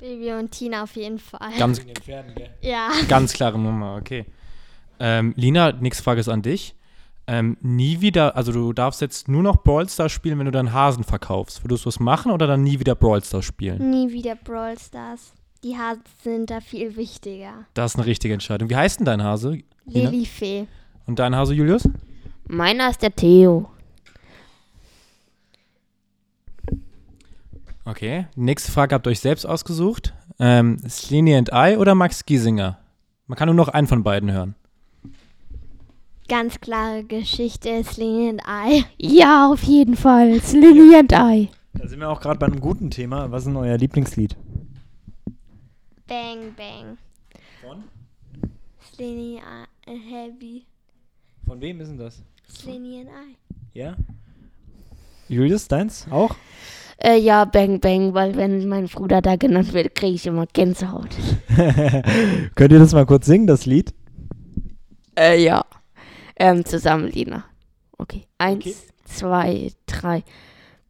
Baby 0.03 0.33
und 0.33 0.51
Tina 0.51 0.83
auf 0.83 0.97
jeden 0.97 1.21
Fall. 1.21 1.53
Ganz, 1.57 1.79
den 1.79 1.95
Pferden, 1.95 2.35
gell? 2.35 2.51
ja. 2.61 2.91
ganz 3.09 3.33
klare 3.33 3.57
Nummer, 3.57 3.95
okay. 3.95 4.27
Ähm, 4.99 5.33
Lina, 5.37 5.71
nächste 5.71 6.03
Frage 6.03 6.19
ist 6.19 6.29
an 6.29 6.43
dich. 6.43 6.75
Ähm, 7.29 7.57
nie 7.61 8.01
wieder, 8.01 8.35
also 8.35 8.51
du 8.51 8.73
darfst 8.73 9.01
jetzt 9.01 9.29
nur 9.29 9.45
noch 9.45 9.63
Brawl 9.63 9.89
Stars 9.89 10.11
spielen, 10.11 10.41
wenn 10.41 10.47
du 10.47 10.51
deinen 10.51 10.73
Hasen 10.73 11.05
verkaufst. 11.05 11.63
Würdest 11.63 11.85
du 11.85 11.89
es 11.89 12.01
machen 12.01 12.33
oder 12.33 12.49
dann 12.49 12.65
nie 12.65 12.81
wieder 12.81 12.97
Brawl 12.97 13.23
Stars 13.23 13.45
spielen? 13.45 13.91
Nie 13.91 14.11
wieder 14.11 14.35
Brawl 14.35 14.77
Stars. 14.77 15.35
Die 15.63 15.77
Hasen 15.77 16.03
sind 16.25 16.51
da 16.51 16.61
viel 16.61 16.97
wichtiger. 16.97 17.53
Das 17.75 17.93
ist 17.93 17.97
eine 17.97 18.07
richtige 18.07 18.35
Entscheidung. 18.35 18.71
Wie 18.71 18.77
heißt 18.77 18.99
denn 18.99 19.07
dein 19.07 19.23
Hase? 19.23 19.59
Lilifee. 19.87 20.67
Und 21.07 21.21
dein 21.21 21.37
Hase, 21.37 21.55
Julius? 21.55 21.89
Meiner 22.49 22.91
ist 22.91 23.03
der 23.03 23.15
Theo. 23.15 23.71
Okay. 27.85 28.27
Nächste 28.37 28.71
Frage 28.71 28.95
habt 28.95 29.07
ihr 29.07 29.11
euch 29.11 29.21
selbst 29.21 29.45
ausgesucht. 29.45 30.15
Ähm, 30.39 30.79
Slini 30.89 31.35
and 31.35 31.51
I 31.53 31.77
oder 31.77 31.95
Max 31.95 32.25
Giesinger? 32.25 32.79
Man 33.27 33.37
kann 33.37 33.47
nur 33.47 33.55
noch 33.55 33.69
einen 33.69 33.87
von 33.87 34.03
beiden 34.03 34.31
hören. 34.31 34.55
Ganz 36.29 36.61
klare 36.61 37.05
Geschichte, 37.05 37.83
Sling 37.85 38.41
and 38.41 38.43
I. 38.47 38.85
Ja, 38.99 39.51
auf 39.51 39.63
jeden 39.65 39.97
Fall. 39.97 40.41
Slilly 40.41 40.95
and 40.97 41.13
I. 41.13 41.51
Da 41.75 41.89
sind 41.89 42.01
wir 42.01 42.09
auch 42.09 42.21
gerade 42.21 42.39
bei 42.39 42.47
einem 42.47 42.61
guten 42.61 42.91
Thema. 42.91 43.31
Was 43.31 43.43
ist 43.43 43.49
denn 43.49 43.57
euer 43.57 43.77
Lieblingslied? 43.77 44.37
Bang, 46.07 46.55
bang. 46.57 46.99
Von? 47.61 47.85
Slinny 48.93 49.41
and 49.87 50.01
Heavy. 50.09 50.67
Von 51.47 51.61
wem 51.61 51.81
ist 51.81 51.89
denn 51.89 51.99
das? 51.99 52.23
Slinny 52.49 53.01
and 53.01 53.09
I. 53.09 53.79
Ja? 53.79 53.97
Julius, 55.29 55.67
deins 55.67 56.07
auch? 56.11 56.37
Äh, 57.05 57.19
ja, 57.19 57.45
Bang 57.45 57.81
Bang, 57.81 58.15
weil 58.15 58.37
wenn 58.37 58.69
mein 58.69 58.87
Bruder 58.87 59.21
da 59.21 59.35
genannt 59.35 59.73
wird, 59.73 59.95
kriege 59.97 60.15
ich 60.15 60.27
immer 60.27 60.47
Gänsehaut. 60.47 61.09
Könnt 62.55 62.73
ihr 62.73 62.79
das 62.79 62.93
mal 62.93 63.07
kurz 63.07 63.27
singen, 63.27 63.49
das 63.49 63.67
Lied? 63.67 63.93
Äh, 65.19 65.43
ja. 65.43 65.65
Ähm, 66.37 66.65
zusammen, 66.65 67.09
Lina. 67.09 67.45
Okay. 67.99 68.27
Eins, 68.39 68.67
Okay. 68.67 68.75
zwei, 69.05 69.73
drei. 69.87 70.23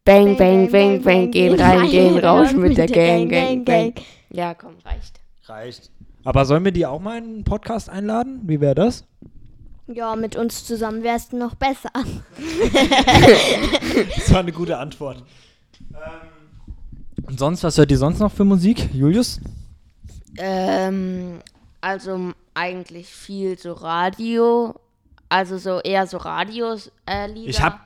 Bang, 0.04 0.36
bang, 0.36 0.70
bang, 0.70 1.02
bang, 1.02 1.30
gehen 1.30 1.58
rein, 1.58 1.88
gehen 1.88 2.18
raus 2.24 2.52
mit 2.52 2.76
der 2.76 2.88
Gang, 2.88 3.28
Gang, 3.30 3.64
Gang. 3.64 3.94
Ja, 4.30 4.52
komm, 4.54 4.74
reicht. 4.84 5.20
Reicht. 5.44 5.90
Aber 6.24 6.44
sollen 6.44 6.64
wir 6.64 6.72
die 6.72 6.84
auch 6.86 7.00
mal 7.00 7.18
in 7.18 7.24
einen 7.24 7.44
Podcast 7.44 7.88
einladen? 7.88 8.40
Wie 8.44 8.60
wäre 8.60 8.74
das? 8.74 9.06
Ja, 9.86 10.14
mit 10.16 10.36
uns 10.36 10.64
zusammen 10.64 11.02
wär's 11.02 11.32
noch 11.32 11.54
besser. 11.54 11.90
Das 14.16 14.32
war 14.32 14.40
eine 14.40 14.52
gute 14.52 14.78
Antwort. 14.78 15.22
Ähm, 15.94 17.26
und 17.26 17.38
sonst, 17.38 17.62
was 17.62 17.78
hört 17.78 17.90
ihr 17.90 17.98
sonst 17.98 18.18
noch 18.18 18.32
für 18.32 18.44
Musik, 18.44 18.92
Julius? 18.92 19.40
Ähm, 20.38 21.40
also 21.80 22.32
eigentlich 22.54 23.08
viel 23.08 23.58
so 23.58 23.72
Radio, 23.72 24.74
also 25.28 25.58
so 25.58 25.80
eher 25.80 26.06
so 26.06 26.18
Radios 26.18 26.90
äh, 27.06 27.26
Lieder. 27.26 27.48
Ich 27.48 27.62
habe 27.62 27.78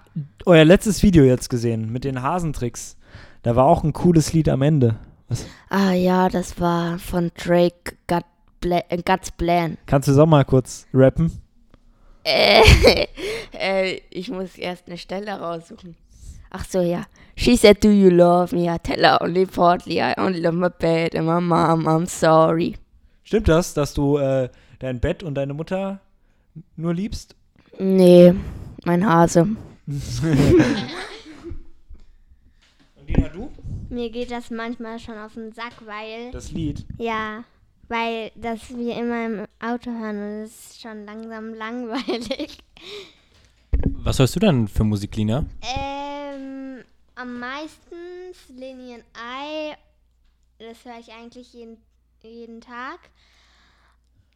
euer 0.45 0.65
letztes 0.65 1.03
Video 1.03 1.25
jetzt 1.25 1.51
gesehen 1.51 1.93
mit 1.93 2.05
den 2.05 2.23
Hasentricks. 2.23 2.97
Da 3.43 3.57
war 3.57 3.67
auch 3.67 3.85
ein 3.85 3.93
cooles 3.93 4.33
Lied 4.33 4.49
am 4.49 4.63
Ende. 4.63 4.97
Was? 5.29 5.45
Ah 5.69 5.93
ja, 5.93 6.29
das 6.29 6.61
war 6.61 6.99
von 6.99 7.31
Drake 7.37 7.97
Gut 8.07 8.25
Bla 8.61 8.83
äh, 8.89 9.03
Guts 9.03 9.31
Bland. 9.33 9.79
Kannst 9.87 10.09
du 10.09 10.13
es 10.13 10.19
auch 10.19 10.27
mal 10.27 10.45
kurz 10.45 10.87
rappen? 10.95 11.31
Äh, 12.25 13.07
äh, 13.53 14.01
ich 14.11 14.31
muss 14.31 14.57
erst 14.57 14.87
eine 14.87 14.99
Stelle 14.99 15.33
raussuchen. 15.33 15.97
Ach 16.51 16.65
so, 16.65 16.81
ja. 16.81 17.05
She 17.37 17.57
said, 17.57 17.83
do 17.83 17.91
you 17.91 18.11
love 18.11 18.55
me? 18.55 18.69
I 18.69 18.79
tell 18.79 19.03
her 19.03 19.19
only 19.21 19.47
partly. 19.47 20.01
I 20.01 20.15
only 20.17 20.41
love 20.41 20.55
my 20.55 20.69
bed 20.69 21.15
and 21.15 21.27
my 21.27 21.41
mom. 21.41 21.87
I'm 21.87 22.07
sorry. 22.07 22.77
Stimmt 23.25 23.49
das, 23.49 23.75
dass 23.75 23.93
du 23.93 24.17
äh, 24.17 24.49
dein 24.79 25.01
Bett 25.01 25.23
und 25.23 25.35
deine 25.35 25.53
Mutter 25.53 26.01
nur 26.77 26.95
liebst? 26.95 27.35
Nee, 27.79 28.35
mein 28.85 29.07
Hase. 29.07 29.43
Und 32.97 33.09
Dina, 33.09 33.29
du? 33.29 33.51
Mir 33.91 34.11
geht 34.11 34.31
das 34.31 34.51
manchmal 34.51 34.99
schon 34.99 35.17
auf 35.19 35.35
den 35.35 35.53
Sack, 35.53 35.75
weil. 35.85 36.33
Das 36.33 36.51
Lied. 36.51 36.85
Ja, 36.99 37.45
weil 37.89 38.33
das 38.35 38.71
wir 38.71 38.97
immer 38.97 39.27
im 39.27 39.47
Auto 39.61 39.91
hören 39.91 40.17
und 40.17 40.43
es 40.43 40.71
ist 40.71 40.81
schon 40.83 41.05
langsam 41.05 41.55
langweilig. 41.55 42.59
Was 44.03 44.19
hörst 44.19 44.35
du 44.37 44.41
denn 44.41 44.67
für 44.67 44.85
Musik, 44.85 45.17
Lina? 45.17 45.45
Ähm, 45.63 45.96
am 47.27 47.41
meisten 47.41 47.97
Linien 48.57 49.03
Eye. 49.15 49.75
Das 50.61 50.85
höre 50.85 51.01
ich 51.01 51.13
eigentlich 51.13 51.53
jeden, 51.53 51.77
jeden 52.23 52.61
Tag. 52.61 53.01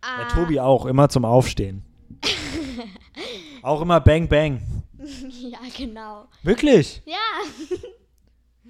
Der 0.02 0.26
Ah, 0.26 0.28
Tobi 0.35 0.59
auch, 0.59 0.87
immer 0.87 1.09
zum 1.09 1.25
Aufstehen. 1.25 1.85
auch 3.62 3.80
immer 3.82 4.00
Bang 4.00 4.28
Bang. 4.28 4.61
ja, 4.99 5.61
genau. 5.76 6.26
Wirklich? 6.42 7.00
Ja. 7.06 7.16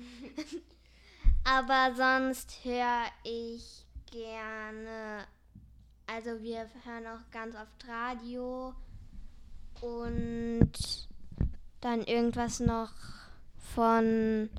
Aber 1.44 1.94
sonst 1.96 2.62
höre 2.62 3.04
ich 3.24 3.86
gerne. 4.10 5.24
Also 6.06 6.42
wir 6.42 6.68
hören 6.84 7.06
auch 7.06 7.30
ganz 7.30 7.54
oft 7.56 7.88
Radio 7.88 8.74
und 9.80 10.72
dann 11.80 12.02
irgendwas 12.02 12.60
noch 12.60 12.90
von 13.80 14.50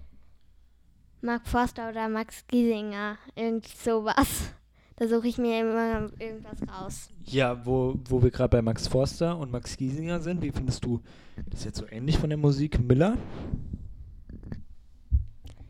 Mark 1.21 1.47
Forster 1.47 1.89
oder 1.89 2.09
Max 2.09 2.43
Giesinger. 2.47 3.19
Irgend 3.35 3.67
sowas. 3.67 4.51
Da 4.95 5.07
suche 5.07 5.27
ich 5.27 5.37
mir 5.37 5.61
immer 5.61 6.09
irgendwas 6.17 6.67
raus. 6.67 7.09
Ja, 7.25 7.63
wo, 7.63 7.99
wo 8.05 8.23
wir 8.23 8.31
gerade 8.31 8.49
bei 8.49 8.63
Max 8.63 8.87
Forster 8.87 9.37
und 9.37 9.51
Max 9.51 9.77
Giesinger 9.77 10.21
sind, 10.21 10.41
wie 10.41 10.49
findest 10.49 10.83
du 10.85 11.03
das 11.51 11.63
jetzt 11.65 11.77
so 11.77 11.85
ähnlich 11.87 12.17
von 12.17 12.29
der 12.31 12.39
Musik 12.39 12.79
Miller? 12.79 13.15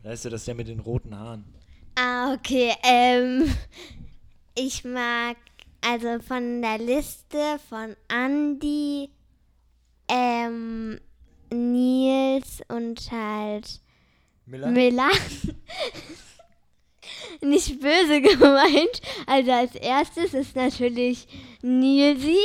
Weißt 0.02 0.24
du, 0.24 0.30
das 0.30 0.40
ist 0.40 0.48
der 0.48 0.54
mit 0.54 0.68
den 0.68 0.80
roten 0.80 1.14
Haaren. 1.14 1.44
Ah, 1.96 2.32
okay. 2.32 2.72
Ähm, 2.82 3.54
ich 4.54 4.82
mag 4.82 5.36
also 5.82 6.20
von 6.20 6.62
der 6.62 6.78
Liste 6.78 7.58
von 7.68 7.96
Andy, 8.08 9.10
ähm, 10.08 10.98
Nils 11.52 12.60
und 12.68 13.10
halt 13.10 13.80
Miller? 14.46 14.70
Miller. 14.70 15.10
Nicht 17.40 17.80
böse 17.80 18.20
gemeint. 18.20 19.00
Also 19.26 19.50
als 19.50 19.74
erstes 19.74 20.34
ist 20.34 20.54
natürlich 20.56 21.26
Nilsi. 21.62 22.36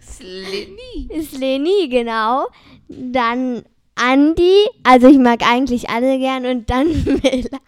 Slinny. 0.00 1.08
Ist 1.08 1.38
Leni, 1.38 1.88
genau. 1.88 2.46
Dann 2.88 3.64
Andy. 3.98 4.66
Also 4.82 5.08
ich 5.08 5.18
mag 5.18 5.42
eigentlich 5.42 5.88
alle 5.88 6.18
gern. 6.18 6.46
Und 6.46 6.68
dann 6.70 6.88
Miller. 7.04 7.60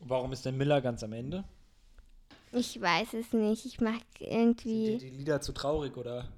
Warum 0.00 0.32
ist 0.32 0.44
denn 0.44 0.56
Miller 0.56 0.80
ganz 0.80 1.02
am 1.02 1.12
Ende? 1.12 1.44
Ich 2.52 2.80
weiß 2.80 3.14
es 3.14 3.32
nicht. 3.32 3.66
Ich 3.66 3.80
mag 3.80 4.00
Sind 4.18 4.20
die, 4.20 4.24
irgendwie. 4.24 4.98
die 4.98 5.10
Lieder 5.10 5.40
zu 5.40 5.52
traurig 5.52 5.96
oder? 5.96 6.28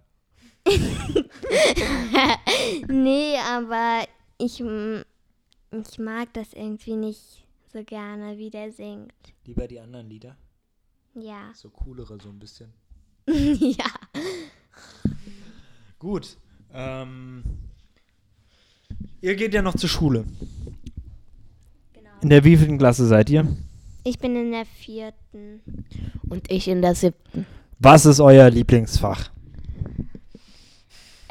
nee, 2.88 3.36
aber 3.38 4.04
ich, 4.38 4.60
ich 4.60 5.98
mag 5.98 6.32
das 6.32 6.52
irgendwie 6.52 6.96
nicht 6.96 7.44
so 7.72 7.82
gerne, 7.84 8.38
wie 8.38 8.50
der 8.50 8.72
singt. 8.72 9.12
Lieber 9.44 9.66
die 9.66 9.80
anderen 9.80 10.08
Lieder? 10.08 10.36
Ja. 11.14 11.50
So 11.54 11.70
coolere 11.70 12.18
so 12.20 12.28
ein 12.28 12.38
bisschen. 12.38 12.72
ja. 13.26 13.90
Gut. 15.98 16.36
Ähm, 16.72 17.42
ihr 19.20 19.34
geht 19.34 19.54
ja 19.54 19.62
noch 19.62 19.74
zur 19.74 19.88
Schule. 19.88 20.24
Genau. 21.92 22.10
In 22.22 22.30
der 22.30 22.44
wievielten 22.44 22.78
Klasse 22.78 23.06
seid 23.06 23.30
ihr? 23.30 23.46
Ich 24.04 24.18
bin 24.18 24.36
in 24.36 24.52
der 24.52 24.64
vierten. 24.64 25.60
Und 26.28 26.50
ich 26.50 26.68
in 26.68 26.80
der 26.80 26.94
siebten. 26.94 27.46
Was 27.78 28.06
ist 28.06 28.20
euer 28.20 28.48
Lieblingsfach? 28.50 29.30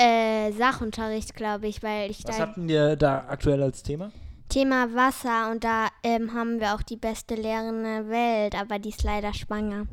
Äh, 0.01 0.53
Sachunterricht, 0.53 1.35
glaube 1.35 1.67
ich, 1.67 1.83
weil 1.83 2.09
ich 2.09 2.25
Was 2.25 2.37
da 2.37 2.47
habt 2.47 2.57
ihr 2.57 2.95
da 2.95 3.25
aktuell 3.27 3.61
als 3.61 3.83
Thema? 3.83 4.11
Thema 4.47 4.87
Wasser 4.95 5.51
und 5.51 5.63
da 5.63 5.87
ähm, 6.03 6.33
haben 6.33 6.59
wir 6.59 6.73
auch 6.73 6.81
die 6.81 6.95
beste 6.95 7.35
Lehrerin 7.35 7.83
der 7.83 8.07
Welt, 8.07 8.59
aber 8.59 8.79
die 8.79 8.89
ist 8.89 9.03
leider 9.03 9.33
schwanger. 9.33 9.87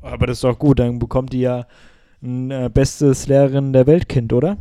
Aber 0.00 0.26
das 0.26 0.38
ist 0.38 0.44
doch 0.44 0.58
gut, 0.58 0.78
dann 0.78 0.98
bekommt 0.98 1.34
ihr 1.34 1.40
ja 1.40 1.66
ein 2.22 2.50
äh, 2.50 2.70
bestes 2.72 3.26
Lehrerin 3.26 3.72
der 3.72 3.86
Weltkind, 3.86 4.32
oder? 4.32 4.56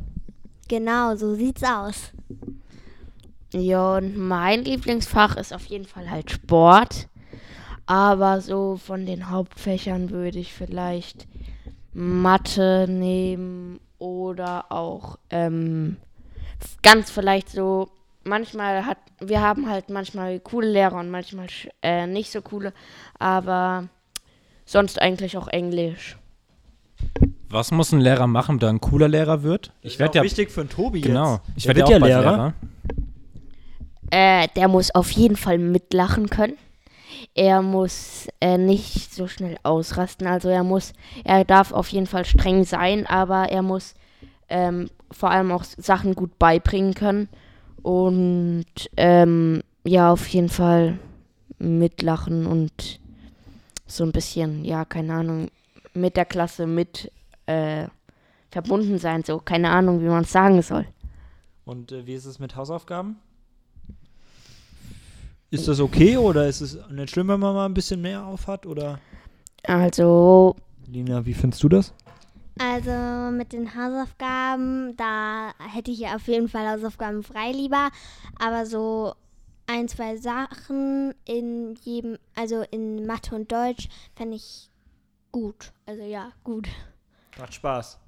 Genau, 0.67 1.15
so 1.15 1.33
sieht's 1.33 1.63
aus. 1.63 2.12
Ja, 3.53 3.97
und 3.97 4.17
mein 4.17 4.65
Lieblingsfach 4.65 5.38
ist 5.38 5.53
auf 5.53 5.65
jeden 5.65 5.86
Fall 5.86 6.12
halt 6.12 6.29
Sport. 6.29 7.07
Aber 7.86 8.41
so 8.41 8.75
von 8.75 9.05
den 9.05 9.29
Hauptfächern 9.29 10.09
würde 10.09 10.39
ich 10.39 10.53
vielleicht 10.53 11.25
Mathe 11.93 12.86
nehmen 12.89 13.79
oder 14.00 14.72
auch 14.72 15.18
ähm, 15.30 15.98
ganz 16.82 17.12
vielleicht 17.12 17.50
so. 17.50 17.89
Manchmal 18.24 18.86
hat, 18.86 18.98
wir 19.22 19.42
haben 19.42 19.70
halt 19.70 19.89
manchmal 19.89 20.39
coole 20.42 20.70
Lehrer 20.70 21.00
und 21.00 21.10
manchmal 21.10 21.48
äh, 21.82 22.08
nicht 22.08 22.30
so 22.30 22.42
coole, 22.42 22.74
aber 23.18 23.88
sonst 24.66 25.01
eigentlich 25.01 25.38
auch 25.38 25.48
Englisch. 25.48 26.18
Was 27.50 27.72
muss 27.72 27.94
ein 27.94 28.01
Lehrer 28.01 28.27
machen, 28.27 28.60
da 28.60 28.70
ein 28.70 28.82
cooler 28.82 29.08
Lehrer 29.08 29.44
wird? 29.44 29.72
Ich 29.82 30.00
werde 30.00 30.18
ja 30.18 30.24
wichtig 30.24 30.51
für 30.51 30.62
einen 30.62 30.70
Tobi 30.70 31.01
genau. 31.01 31.36
jetzt. 31.36 31.58
Ich 31.58 31.68
werde 31.68 31.80
ja 31.80 31.86
auch 31.86 31.92
Lehrer. 31.92 32.22
Lehrer. 32.22 32.54
Äh, 34.10 34.48
der 34.56 34.68
muss 34.68 34.94
auf 34.94 35.12
jeden 35.12 35.38
Fall 35.38 35.58
mitlachen 35.58 36.30
können. 36.30 36.58
Er 37.33 37.62
muss 37.62 38.27
äh, 38.41 38.57
nicht 38.57 39.13
so 39.13 39.27
schnell 39.27 39.57
ausrasten. 39.63 40.27
Also 40.27 40.50
er 40.50 40.63
muss, 40.63 40.93
er 41.24 41.45
darf 41.45 41.71
auf 41.71 41.89
jeden 41.89 42.07
Fall 42.07 42.25
streng 42.25 42.63
sein, 42.63 43.05
aber 43.07 43.50
er 43.50 43.62
muss 43.62 43.95
ähm, 44.50 44.89
vor 45.12 45.31
allem 45.31 45.51
auch 45.51 45.63
Sachen 45.63 46.15
gut 46.15 46.38
beibringen 46.39 46.93
können. 46.93 47.29
Und 47.81 48.65
ähm, 48.97 49.62
ja, 49.83 50.12
auf 50.12 50.27
jeden 50.27 50.50
Fall 50.50 51.00
mitlachen 51.59 52.45
und 52.45 53.00
so 53.86 54.03
ein 54.03 54.12
bisschen, 54.12 54.65
ja, 54.65 54.86
keine 54.86 55.13
Ahnung, 55.13 55.50
mit 55.93 56.17
der 56.17 56.25
Klasse 56.25 56.67
mit 56.67 57.12
äh, 57.45 57.88
verbunden 58.51 58.97
sein. 58.97 59.24
So, 59.24 59.39
keine 59.39 59.69
Ahnung, 59.69 60.01
wie 60.01 60.09
man 60.09 60.24
es 60.24 60.31
sagen 60.31 60.62
soll. 60.62 60.86
Und 61.65 61.91
äh, 61.91 62.05
wie 62.05 62.13
ist 62.13 62.25
es 62.25 62.39
mit 62.39 62.55
Hausaufgaben? 62.55 63.17
Ist 65.50 65.68
das 65.68 65.80
okay 65.80 66.18
oder 66.18 66.48
ist 66.48 66.62
es 66.62 66.77
nicht 66.89 67.12
schlimm, 67.12 67.30
wenn 67.30 67.39
man 67.39 67.56
mal 67.56 67.66
ein 67.66 67.74
bisschen 67.74 68.01
mehr 68.01 68.25
aufhat? 68.25 68.66
Oder 68.66 69.00
Also, 69.63 70.56
Lina, 70.88 71.25
wie 71.25 71.34
findest 71.34 71.63
du 71.63 71.70
das? 71.70 71.94
Also 72.60 73.32
mit 73.32 73.54
den 73.54 73.75
Hausaufgaben, 73.75 74.98
da 74.98 75.51
hätte 75.74 75.92
ich 75.92 76.00
ja 76.00 76.16
auf 76.16 76.27
jeden 76.27 76.50
Fall 76.50 76.68
Hausaufgaben 76.68 77.24
frei 77.24 77.51
lieber. 77.51 77.89
Aber 78.39 78.66
so 78.66 79.13
ein, 79.68 79.88
zwei 79.88 80.18
Sachen 80.18 81.13
in 81.25 81.75
jedem, 81.84 82.18
also 82.36 82.63
in 82.72 83.06
Mathe 83.06 83.36
und 83.36 83.51
Deutsch, 83.51 83.88
fände 84.16 84.36
ich 84.36 84.70
gut. 85.32 85.72
Also 85.86 86.04
ja, 86.04 86.32
gut. 86.44 86.68
Macht 87.38 87.54
Spaß. 87.54 88.00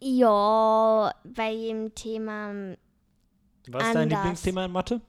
Ja, 0.00 1.12
bei 1.24 1.50
jedem 1.50 1.94
Thema. 1.94 2.76
Was 3.68 3.86
ist 3.86 3.94
dein. 3.94 4.10
Lieblingsthema 4.10 4.66
in 4.66 4.72
Mathe? 4.72 5.00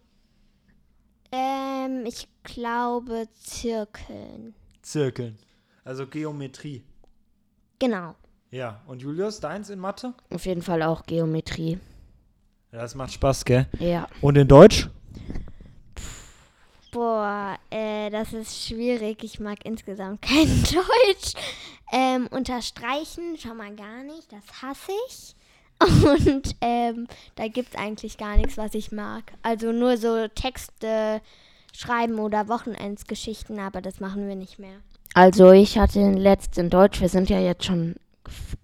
Ähm, 1.36 2.06
ich 2.06 2.27
glaube 2.44 3.27
Zirkeln. 3.42 4.56
Zirkeln. 4.82 5.38
Also 5.84 6.08
Geometrie. 6.08 6.84
Genau. 7.80 8.15
Ja. 8.51 8.82
Und 8.88 9.01
Julius, 9.01 9.42
deins 9.42 9.70
in 9.70 9.80
Mathe? 9.80 10.13
Auf 10.34 10.46
jeden 10.46 10.62
Fall 10.62 10.82
auch 10.82 11.06
Geometrie. 11.06 11.77
Ja, 12.72 12.80
das 12.80 12.96
macht 12.96 13.12
Spaß, 13.12 13.44
gell? 13.44 13.68
Ja. 13.80 14.08
Und 14.22 14.38
in 14.38 14.48
Deutsch? 14.48 14.89
Boah, 16.92 17.58
äh, 17.70 18.10
das 18.10 18.32
ist 18.32 18.68
schwierig. 18.68 19.24
Ich 19.24 19.42
mag 19.42 19.65
insgesamt 19.65 20.22
kein 20.22 20.48
Deutsch. 20.63 21.34
Ähm, 21.92 22.27
unterstreichen 22.32 23.38
schon 23.38 23.58
mal 23.58 23.75
gar 23.75 24.04
nicht. 24.04 24.32
Das 24.32 24.62
hasse 24.62 24.92
ich. 25.10 25.36
Und 25.86 26.56
ähm, 26.62 27.08
da 27.36 27.48
gibt 27.48 27.74
es 27.74 27.80
eigentlich 27.80 28.18
gar 28.18 28.38
nichts, 28.38 28.58
was 28.58 28.74
ich 28.74 28.92
mag. 28.92 29.24
Also 29.44 29.72
nur 29.72 29.98
so 29.98 30.27
Texte 30.27 31.22
schreiben 31.74 32.20
oder 32.20 32.48
Wochenendsgeschichten, 32.48 33.60
aber 33.60 33.82
das 33.82 34.00
machen 34.00 34.27
wir 34.27 34.36
nicht 34.36 34.60
mehr. 34.60 34.77
Also 35.13 35.51
ich 35.51 35.77
hatte 35.77 36.12
letzt 36.12 36.58
in 36.58 36.70
Deutsch, 36.70 37.01
wir 37.01 37.10
sind 37.10 37.30
ja 37.30 37.39
jetzt 37.39 37.65
schon 37.65 37.96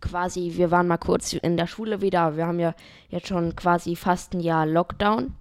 quasi, 0.02 0.54
wir 0.56 0.72
waren 0.72 0.88
mal 0.88 0.98
kurz 0.98 1.34
in 1.34 1.56
der 1.56 1.68
Schule 1.68 2.02
wieder, 2.02 2.36
wir 2.36 2.48
haben 2.48 2.60
ja 2.60 2.74
jetzt 3.10 3.28
schon 3.28 3.56
quasi 3.56 3.96
fast 3.96 4.34
ein 4.34 4.40
Jahr 4.40 4.66
Lockdown. 4.66 5.34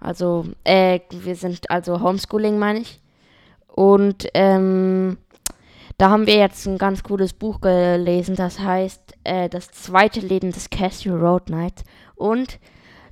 Also, 0.00 0.46
äh, 0.64 1.00
wir 1.10 1.36
sind 1.36 1.70
also 1.70 2.00
Homeschooling, 2.00 2.58
meine 2.58 2.80
ich. 2.80 3.00
Und 3.68 4.26
ähm, 4.34 5.16
da 5.98 6.10
haben 6.10 6.26
wir 6.26 6.36
jetzt 6.36 6.66
ein 6.66 6.78
ganz 6.78 7.02
cooles 7.02 7.32
Buch 7.32 7.60
gelesen, 7.60 8.34
das 8.36 8.58
heißt 8.58 9.14
äh, 9.24 9.48
Das 9.48 9.70
zweite 9.70 10.20
Leben 10.20 10.50
des 10.52 10.70
Casio 10.70 11.14
Road 11.16 11.46
Knights. 11.46 11.84
Und 12.16 12.58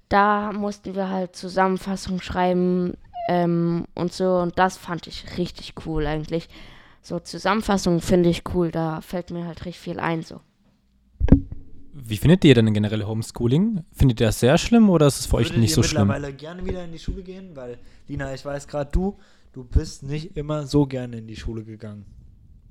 da 0.09 0.53
mussten 0.53 0.95
wir 0.95 1.09
halt 1.09 1.37
Zusammenfassungen 1.37 2.21
schreiben 2.21 2.95
ähm, 3.29 3.85
und 3.95 4.13
so. 4.13 4.37
Und 4.39 4.59
das 4.59 4.77
fand 4.77 5.07
ich 5.07 5.39
richtig 5.39 5.75
cool 5.87 6.07
eigentlich. 6.07 6.49
So 7.03 7.19
Zusammenfassungen 7.19 8.01
finde 8.01 8.29
ich 8.29 8.43
cool, 8.55 8.71
da 8.71 9.01
fällt 9.01 9.31
mir 9.31 9.47
halt 9.47 9.65
richtig 9.65 9.79
viel 9.79 10.01
ein 10.01 10.23
so. 10.23 10.41
Wie 11.93 12.17
findet 12.17 12.45
ihr 12.45 12.55
denn 12.55 12.73
generell 12.73 13.05
Homeschooling? 13.05 13.85
Findet 13.93 14.21
ihr 14.21 14.27
das 14.27 14.41
sehr 14.41 14.59
schlimm 14.59 14.91
oder 14.91 15.07
ist 15.07 15.21
es 15.21 15.27
für 15.27 15.37
euch 15.37 15.49
Würdet 15.49 15.61
nicht 15.61 15.71
ihr 15.71 15.77
so 15.77 15.83
schlimm? 15.83 16.09
mittlerweile 16.09 16.33
gerne 16.35 16.65
wieder 16.65 16.85
in 16.85 16.93
die 16.93 16.99
Schule 16.99 17.23
gehen? 17.23 17.55
Weil, 17.55 17.79
Lina, 18.09 18.33
ich 18.35 18.45
weiß 18.45 18.67
gerade, 18.69 18.91
du, 18.91 19.17
du 19.53 19.65
bist 19.65 20.03
nicht 20.03 20.37
immer 20.37 20.67
so 20.67 20.87
gerne 20.87 21.19
in 21.19 21.27
die 21.27 21.37
Schule 21.37 21.65
gegangen. 21.65 22.05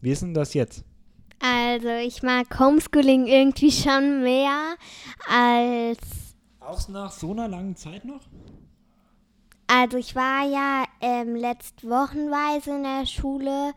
Wie 0.02 0.12
ist 0.12 0.22
denn 0.22 0.34
das 0.34 0.54
jetzt? 0.54 0.84
Also 1.42 1.90
ich 1.90 2.22
mag 2.24 2.60
Homeschooling 2.60 3.28
irgendwie 3.28 3.72
schon 3.72 4.24
mehr 4.24 4.76
als 5.28 6.00
Auch 6.60 6.88
nach 6.90 7.12
so 7.12 7.32
einer 7.32 7.48
langen 7.48 7.76
Zeit 7.76 8.06
noch? 8.06 8.22
Also 9.68 9.98
ich 9.98 10.16
war 10.16 10.50
ja 10.50 10.84
ähm, 11.00 11.36
letzt 11.36 11.88
wochenweise 11.88 12.72
in 12.72 12.84
der 12.84 13.06
Schule, 13.06 13.74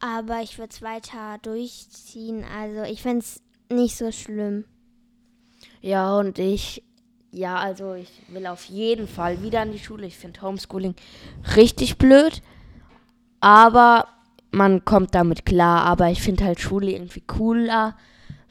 aber 0.00 0.42
ich 0.42 0.58
würde 0.58 0.72
es 0.72 0.82
weiter 0.82 1.38
durchziehen. 1.42 2.44
Also 2.44 2.82
ich 2.82 3.02
finde 3.02 3.20
es 3.20 3.40
nicht 3.70 3.96
so 3.96 4.10
schlimm. 4.10 4.64
Ja, 5.80 6.18
und 6.18 6.38
ich, 6.38 6.82
ja, 7.30 7.56
also 7.56 7.94
ich 7.94 8.10
will 8.28 8.46
auf 8.46 8.64
jeden 8.64 9.06
Fall 9.06 9.42
wieder 9.42 9.62
in 9.62 9.72
die 9.72 9.78
Schule. 9.78 10.06
Ich 10.06 10.16
finde 10.16 10.42
Homeschooling 10.42 10.94
richtig 11.56 11.98
blöd, 11.98 12.42
aber 13.40 14.08
man 14.50 14.84
kommt 14.84 15.14
damit 15.14 15.46
klar. 15.46 15.84
Aber 15.84 16.10
ich 16.10 16.22
finde 16.22 16.44
halt 16.44 16.60
Schule 16.60 16.90
irgendwie 16.90 17.22
cooler, 17.22 17.96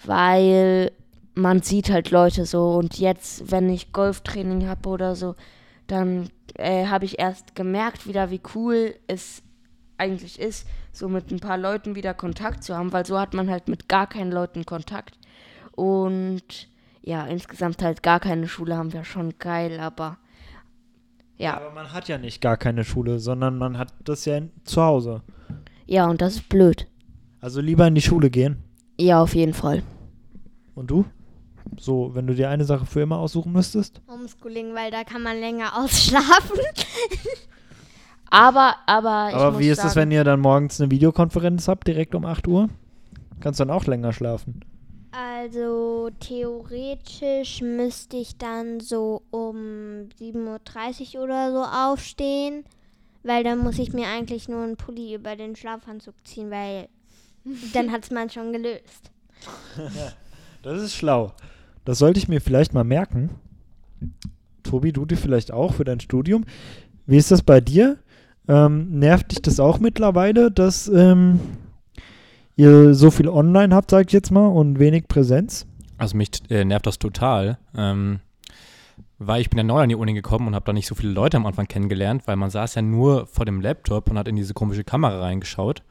weil 0.06 0.92
man 1.36 1.62
sieht 1.62 1.90
halt 1.90 2.12
Leute 2.12 2.46
so. 2.46 2.72
Und 2.76 3.00
jetzt, 3.00 3.52
wenn 3.52 3.70
ich 3.70 3.94
Golftraining 3.94 4.68
habe 4.68 4.90
oder 4.90 5.16
so, 5.16 5.36
dann 5.88 6.30
äh, 6.56 6.88
habe 6.88 7.06
ich 7.06 7.20
erst 7.20 7.56
gemerkt 7.56 8.08
wieder, 8.08 8.32
wie 8.32 8.42
cool 8.56 8.96
es 9.08 9.42
eigentlich 9.98 10.40
ist, 10.40 10.68
so 10.92 11.10
mit 11.10 11.32
ein 11.32 11.40
paar 11.40 11.58
Leuten 11.58 11.96
wieder 11.96 12.14
Kontakt 12.14 12.64
zu 12.64 12.76
haben, 12.76 12.94
weil 12.94 13.06
so 13.06 13.20
hat 13.20 13.34
man 13.34 13.50
halt 13.50 13.68
mit 13.68 13.90
gar 13.90 14.08
keinen 14.08 14.32
Leuten 14.32 14.66
Kontakt. 14.66 15.18
Und 15.72 16.68
ja, 17.02 17.26
insgesamt 17.26 17.82
halt 17.82 18.04
gar 18.04 18.20
keine 18.20 18.48
Schule 18.48 18.78
haben 18.78 18.94
wir 18.94 19.04
schon 19.04 19.38
geil, 19.40 19.80
aber 19.80 20.18
ja, 21.38 21.56
Aber 21.58 21.72
man 21.72 21.94
hat 21.94 22.08
ja 22.08 22.18
nicht 22.18 22.42
gar 22.42 22.58
keine 22.58 22.84
Schule, 22.84 23.20
sondern 23.20 23.58
man 23.58 23.78
hat 23.78 23.94
das 24.04 24.26
ja 24.26 24.42
zu 24.64 24.82
Hause. 24.82 25.22
Ja, 25.88 26.08
und 26.08 26.22
das 26.22 26.36
ist 26.36 26.50
blöd. 26.50 26.88
Also 27.40 27.62
lieber 27.62 27.88
in 27.88 27.96
die 27.96 28.02
Schule 28.02 28.30
gehen. 28.30 28.64
Ja, 29.00 29.22
auf 29.22 29.34
jeden 29.36 29.54
Fall. 29.54 29.84
Und 30.76 30.92
du? 30.92 31.06
So, 31.80 32.12
wenn 32.14 32.28
du 32.28 32.34
dir 32.34 32.50
eine 32.50 32.66
Sache 32.66 32.86
für 32.86 33.02
immer 33.02 33.18
aussuchen 33.18 33.52
müsstest? 33.52 34.02
Homeschooling, 34.08 34.74
weil 34.74 34.92
da 34.92 35.04
kann 35.04 35.24
man 35.24 35.40
länger 35.40 35.78
ausschlafen. 35.84 36.60
Aber, 38.30 38.76
aber 38.88 39.30
ich 39.30 39.36
Aber 39.36 39.52
muss 39.52 39.62
wie 39.62 39.70
ist 39.70 39.84
es, 39.86 39.96
wenn 39.96 40.12
ihr 40.12 40.26
dann 40.26 40.42
morgens 40.42 40.82
eine 40.82 40.92
Videokonferenz 40.92 41.70
habt, 41.70 41.88
direkt 41.88 42.14
um 42.14 42.26
8 42.26 42.46
Uhr? 42.50 42.68
Kannst 43.40 43.62
dann 43.62 43.72
auch 43.72 43.86
länger 43.86 44.12
schlafen. 44.12 44.66
Also 45.12 46.10
theoretisch 46.20 47.62
müsste 47.62 48.18
ich 48.18 48.38
dann 48.38 48.82
so 48.82 49.22
um 49.32 50.10
7.30 50.20 51.16
Uhr 51.16 51.24
oder 51.24 51.52
so 51.52 51.64
aufstehen, 51.64 52.66
weil 53.28 53.44
dann 53.44 53.60
muss 53.60 53.78
ich 53.80 53.94
mir 53.94 54.08
eigentlich 54.08 54.48
nur 54.48 54.64
einen 54.64 54.78
Pulli 54.78 55.14
über 55.14 55.36
den 55.36 55.56
Schlafanzug 55.56 56.16
ziehen, 56.26 56.50
weil 56.50 56.88
dann 57.74 57.92
hat 57.92 58.04
es 58.04 58.12
man 58.12 58.30
schon 58.30 58.54
gelöst. 58.54 59.12
Das 60.64 60.82
ist 60.82 60.96
schlau. 60.96 61.32
Das 61.86 62.00
sollte 62.00 62.20
ich 62.20 62.28
mir 62.28 62.42
vielleicht 62.42 62.74
mal 62.74 62.84
merken. 62.84 63.30
Tobi, 64.64 64.92
du 64.92 65.06
dir 65.06 65.16
vielleicht 65.16 65.54
auch 65.54 65.76
für 65.76 65.86
dein 65.86 66.02
Studium. 66.02 66.44
Wie 67.06 67.16
ist 67.16 67.32
das 67.32 67.42
bei 67.42 67.62
dir? 67.62 68.00
Ähm, 68.50 69.00
nervt 69.00 69.32
dich 69.32 69.42
das 69.42 69.62
auch 69.62 69.80
mittlerweile, 69.80 70.52
dass 70.52 70.90
ähm, 70.90 71.40
ihr 72.58 72.94
so 72.94 73.12
viel 73.12 73.30
online 73.30 73.74
habt, 73.74 73.92
sag 73.92 74.08
ich 74.08 74.14
jetzt 74.14 74.32
mal, 74.32 74.48
und 74.48 74.80
wenig 74.80 75.08
Präsenz? 75.08 75.66
Also 75.98 76.18
mich 76.18 76.32
äh, 76.50 76.66
nervt 76.66 76.88
das 76.88 77.00
total, 77.00 77.58
ähm, 77.76 78.20
weil 79.20 79.42
ich 79.42 79.50
bin 79.50 79.58
ja 79.58 79.64
neu 79.64 79.82
an 79.82 79.90
die 79.90 79.96
Uni 79.96 80.14
gekommen 80.14 80.48
und 80.48 80.56
habe 80.56 80.66
da 80.66 80.74
nicht 80.74 80.88
so 80.88 80.96
viele 80.96 81.12
Leute 81.12 81.38
am 81.38 81.46
Anfang 81.46 81.68
kennengelernt, 81.68 82.24
weil 82.26 82.36
man 82.36 82.50
saß 82.50 82.76
ja 82.76 82.82
nur 82.82 83.26
vor 83.28 83.46
dem 83.46 83.62
Laptop 83.62 84.10
und 84.10 84.18
hat 84.18 84.28
in 84.28 84.36
diese 84.36 84.54
komische 84.54 84.84
Kamera 84.84 85.20
reingeschaut. 85.20 85.84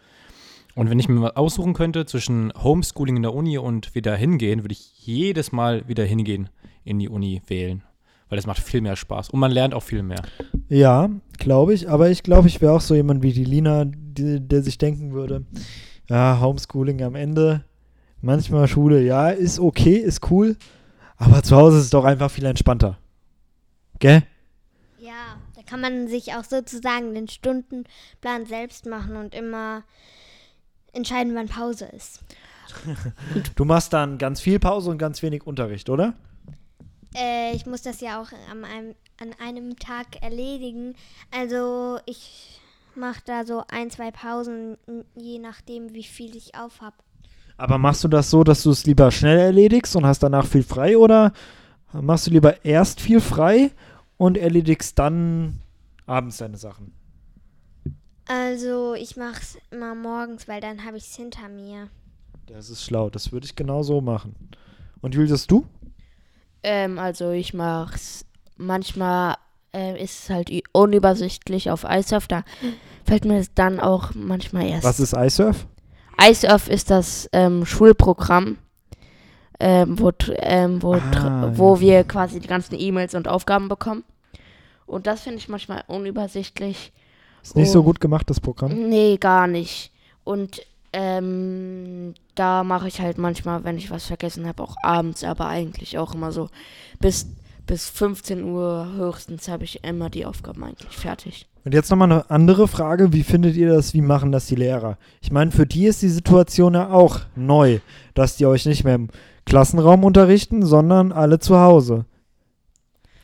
Und 0.74 0.90
wenn 0.90 0.98
ich 0.98 1.08
mir 1.08 1.18
mal 1.18 1.32
aussuchen 1.32 1.72
könnte 1.72 2.04
zwischen 2.04 2.52
Homeschooling 2.62 3.16
in 3.16 3.22
der 3.22 3.34
Uni 3.34 3.56
und 3.56 3.94
wieder 3.94 4.14
hingehen, 4.14 4.62
würde 4.62 4.74
ich 4.74 5.06
jedes 5.06 5.50
Mal 5.50 5.88
wieder 5.88 6.04
hingehen 6.04 6.50
in 6.84 6.98
die 6.98 7.08
Uni 7.08 7.40
wählen. 7.46 7.82
Weil 8.28 8.36
das 8.36 8.46
macht 8.46 8.58
viel 8.58 8.80
mehr 8.80 8.96
Spaß 8.96 9.30
und 9.30 9.40
man 9.40 9.52
lernt 9.52 9.72
auch 9.72 9.82
viel 9.82 10.02
mehr. 10.02 10.22
Ja, 10.68 11.08
glaube 11.38 11.72
ich. 11.72 11.88
Aber 11.88 12.10
ich 12.10 12.22
glaube, 12.22 12.48
ich 12.48 12.60
wäre 12.60 12.72
auch 12.72 12.80
so 12.80 12.94
jemand 12.94 13.22
wie 13.22 13.32
die 13.32 13.44
Lina, 13.44 13.86
die, 13.86 14.40
der 14.40 14.62
sich 14.62 14.78
denken 14.78 15.12
würde, 15.12 15.46
ja, 16.08 16.40
Homeschooling 16.40 17.02
am 17.02 17.14
Ende, 17.14 17.64
manchmal 18.20 18.68
Schule, 18.68 19.02
ja, 19.02 19.30
ist 19.30 19.58
okay, 19.58 19.96
ist 19.96 20.30
cool, 20.30 20.56
aber 21.16 21.42
zu 21.42 21.56
Hause 21.56 21.78
ist 21.78 21.84
es 21.84 21.90
doch 21.90 22.04
einfach 22.04 22.30
viel 22.30 22.44
entspannter. 22.44 22.98
Gell? 23.98 24.22
Ja, 24.98 25.36
da 25.54 25.62
kann 25.62 25.80
man 25.80 26.08
sich 26.08 26.34
auch 26.34 26.44
sozusagen 26.44 27.14
den 27.14 27.28
Stundenplan 27.28 28.46
selbst 28.46 28.86
machen 28.86 29.16
und 29.16 29.34
immer 29.34 29.82
entscheiden, 30.92 31.34
wann 31.34 31.48
Pause 31.48 31.86
ist. 31.86 32.20
Du 33.54 33.64
machst 33.64 33.92
dann 33.92 34.18
ganz 34.18 34.40
viel 34.40 34.58
Pause 34.58 34.90
und 34.90 34.98
ganz 34.98 35.22
wenig 35.22 35.46
Unterricht, 35.46 35.88
oder? 35.88 36.14
Äh, 37.14 37.54
ich 37.54 37.66
muss 37.66 37.82
das 37.82 38.00
ja 38.00 38.20
auch 38.20 38.28
an 38.50 38.64
einem, 38.64 38.94
an 39.20 39.30
einem 39.40 39.76
Tag 39.76 40.20
erledigen. 40.20 40.94
Also 41.30 41.98
ich 42.06 42.60
mache 42.94 43.20
da 43.24 43.44
so 43.44 43.62
ein, 43.68 43.90
zwei 43.90 44.10
Pausen, 44.10 44.76
je 45.14 45.38
nachdem, 45.38 45.94
wie 45.94 46.02
viel 46.02 46.36
ich 46.36 46.54
auf 46.54 46.80
habe. 46.80 46.96
Aber 47.56 47.78
machst 47.78 48.04
du 48.04 48.08
das 48.08 48.30
so, 48.30 48.44
dass 48.44 48.62
du 48.62 48.70
es 48.70 48.84
lieber 48.84 49.10
schnell 49.10 49.38
erledigst 49.38 49.96
und 49.96 50.04
hast 50.04 50.22
danach 50.22 50.46
viel 50.46 50.62
frei 50.62 50.98
oder 50.98 51.32
machst 52.02 52.26
du 52.26 52.30
lieber 52.30 52.64
erst 52.64 53.00
viel 53.00 53.20
frei 53.20 53.70
und 54.16 54.36
erledigst 54.36 54.98
dann 54.98 55.60
abends 56.06 56.38
deine 56.38 56.56
Sachen? 56.56 56.92
Also 58.28 58.94
ich 58.94 59.16
mache 59.16 59.40
es 59.40 59.58
immer 59.70 59.94
morgens, 59.94 60.48
weil 60.48 60.60
dann 60.60 60.84
habe 60.84 60.96
ich 60.96 61.04
es 61.04 61.14
hinter 61.14 61.48
mir. 61.48 61.88
Das 62.46 62.70
ist 62.70 62.84
schlau, 62.84 63.10
das 63.10 63.32
würde 63.32 63.46
ich 63.46 63.54
genau 63.54 63.82
so 63.82 64.00
machen. 64.00 64.34
Und 65.00 65.14
Julius, 65.14 65.46
du? 65.46 65.66
ähm, 66.66 66.98
also 66.98 67.30
ich 67.30 67.54
mach's, 67.54 68.26
manchmal 68.56 69.36
äh, 69.72 70.02
ist 70.02 70.24
es 70.24 70.30
halt 70.30 70.50
unübersichtlich 70.72 71.70
auf 71.70 71.84
iSurf, 71.88 72.26
da 72.26 72.42
fällt 73.04 73.24
mir 73.24 73.38
das 73.38 73.54
dann 73.54 73.78
auch 73.78 74.12
manchmal 74.14 74.66
erst. 74.66 74.84
Was 74.84 75.00
ist 75.00 75.14
iSurf? 75.14 75.66
iSurf 76.20 76.68
ist 76.68 76.90
das 76.90 77.28
ähm, 77.32 77.64
Schulprogramm, 77.64 78.58
ähm, 79.60 79.98
wo, 79.98 80.12
ähm, 80.38 80.82
wo, 80.82 80.94
Ah, 80.94 81.50
wo 81.54 81.74
ja. 81.76 81.80
wir 81.80 82.04
quasi 82.04 82.40
die 82.40 82.48
ganzen 82.48 82.78
E-Mails 82.78 83.14
und 83.14 83.28
Aufgaben 83.28 83.68
bekommen. 83.68 84.04
Und 84.86 85.06
das 85.06 85.22
finde 85.22 85.38
ich 85.38 85.48
manchmal 85.48 85.82
unübersichtlich. 85.88 86.92
Ist 87.42 87.56
nicht 87.56 87.70
so 87.70 87.82
gut 87.82 88.00
gemacht, 88.00 88.28
das 88.30 88.40
Programm. 88.40 88.88
Nee, 88.88 89.16
gar 89.18 89.46
nicht. 89.46 89.92
Und 90.24 90.60
Ähm, 90.92 92.14
da 92.36 92.64
mache 92.64 92.88
ich 92.88 93.00
halt 93.02 93.18
manchmal, 93.18 93.64
wenn 93.64 93.76
ich 93.76 93.90
was 93.90 94.06
vergessen 94.06 94.46
habe, 94.46 94.62
auch 94.62 94.76
abends, 94.82 95.24
aber 95.24 95.46
eigentlich 95.48 95.98
auch 95.98 96.14
immer 96.14 96.32
so 96.32 96.48
bis, 97.00 97.26
bis 97.66 97.90
15 97.90 98.42
Uhr 98.44 98.88
höchstens 98.96 99.46
habe 99.48 99.64
ich 99.64 99.84
immer 99.84 100.08
die 100.08 100.24
Aufgaben 100.24 100.64
eigentlich 100.64 100.96
fertig. 100.96 101.46
Und 101.66 101.74
jetzt 101.74 101.90
nochmal 101.90 102.10
eine 102.10 102.30
andere 102.30 102.66
Frage. 102.66 103.12
Wie 103.12 103.24
findet 103.24 103.56
ihr 103.56 103.68
das? 103.74 103.92
Wie 103.92 104.00
machen 104.00 104.32
das 104.32 104.46
die 104.46 104.54
Lehrer? 104.54 104.96
Ich 105.20 105.30
meine, 105.30 105.50
für 105.50 105.66
die 105.66 105.84
ist 105.86 106.00
die 106.00 106.08
Situation 106.08 106.72
ja 106.74 106.88
auch 106.88 107.20
neu, 107.34 107.80
dass 108.14 108.36
die 108.36 108.46
euch 108.46 108.64
nicht 108.64 108.84
mehr 108.84 108.94
im 108.94 109.08
Klassenraum 109.46 110.04
unterrichten, 110.04 110.64
sondern 110.64 111.12
alle 111.12 111.38
zu 111.38 111.58
Hause. 111.58 112.04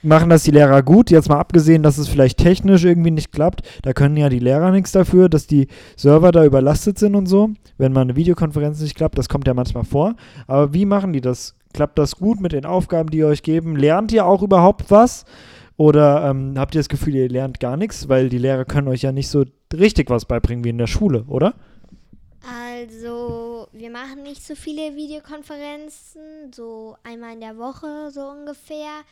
Machen 0.05 0.31
das 0.31 0.43
die 0.43 0.51
Lehrer 0.51 0.83
gut? 0.83 1.13
Jetzt 1.13 1.29
mal 1.29 1.39
abgesehen, 1.39 1.85
dass 1.85 1.97
es 1.97 2.09
vielleicht 2.09 2.39
technisch 2.39 2.85
irgendwie 2.85 3.13
nicht 3.13 3.31
klappt. 3.31 3.63
Da 3.83 3.93
können 3.93 4.17
ja 4.17 4.29
die 4.29 4.41
Lehrer 4.41 4.73
nichts 4.73 4.91
dafür, 4.91 5.29
dass 5.29 5.47
die 5.47 5.69
Server 5.97 6.33
da 6.33 6.45
überlastet 6.45 6.99
sind 6.99 7.15
und 7.15 7.27
so. 7.27 7.51
Wenn 7.79 7.93
mal 7.93 8.01
eine 8.01 8.17
Videokonferenz 8.17 8.81
nicht 8.81 8.97
klappt, 8.97 9.17
das 9.17 9.29
kommt 9.29 9.47
ja 9.47 9.55
manchmal 9.55 9.85
vor. 9.85 10.17
Aber 10.49 10.75
wie 10.75 10.87
machen 10.87 11.13
die 11.13 11.21
das? 11.21 11.55
Klappt 11.73 11.99
das 11.99 12.17
gut 12.17 12.41
mit 12.41 12.53
den 12.53 12.67
Aufgaben, 12.67 13.11
die 13.11 13.19
ihr 13.19 13.29
euch 13.29 13.45
geben? 13.45 13.77
Lernt 13.77 14.11
ihr 14.11 14.27
auch 14.27 14.43
überhaupt 14.43 14.91
was? 14.91 15.25
Oder 15.77 16.29
ähm, 16.29 16.55
habt 16.57 16.75
ihr 16.75 16.81
das 16.81 16.89
Gefühl, 16.89 17.15
ihr 17.15 17.29
lernt 17.29 17.61
gar 17.61 17.77
nichts, 17.77 18.09
weil 18.09 18.29
die 18.29 18.39
Lehrer 18.39 18.65
können 18.65 18.89
euch 18.89 19.03
ja 19.03 19.13
nicht 19.13 19.29
so 19.29 19.45
richtig 19.73 20.11
was 20.11 20.25
beibringen 20.25 20.65
wie 20.65 20.71
in 20.71 20.79
der 20.79 20.89
Schule, 20.89 21.25
oder? 21.29 21.55
Also, 22.49 23.69
wir 23.73 23.91
machen 23.91 24.23
nicht 24.23 24.45
so 24.45 24.55
viele 24.55 24.97
Videokonferenzen, 24.97 26.53
so 26.53 26.97
einmal 27.05 27.35
in 27.35 27.41
der 27.41 27.57
Woche 27.57 28.11
so 28.11 28.23
ungefähr. 28.23 29.03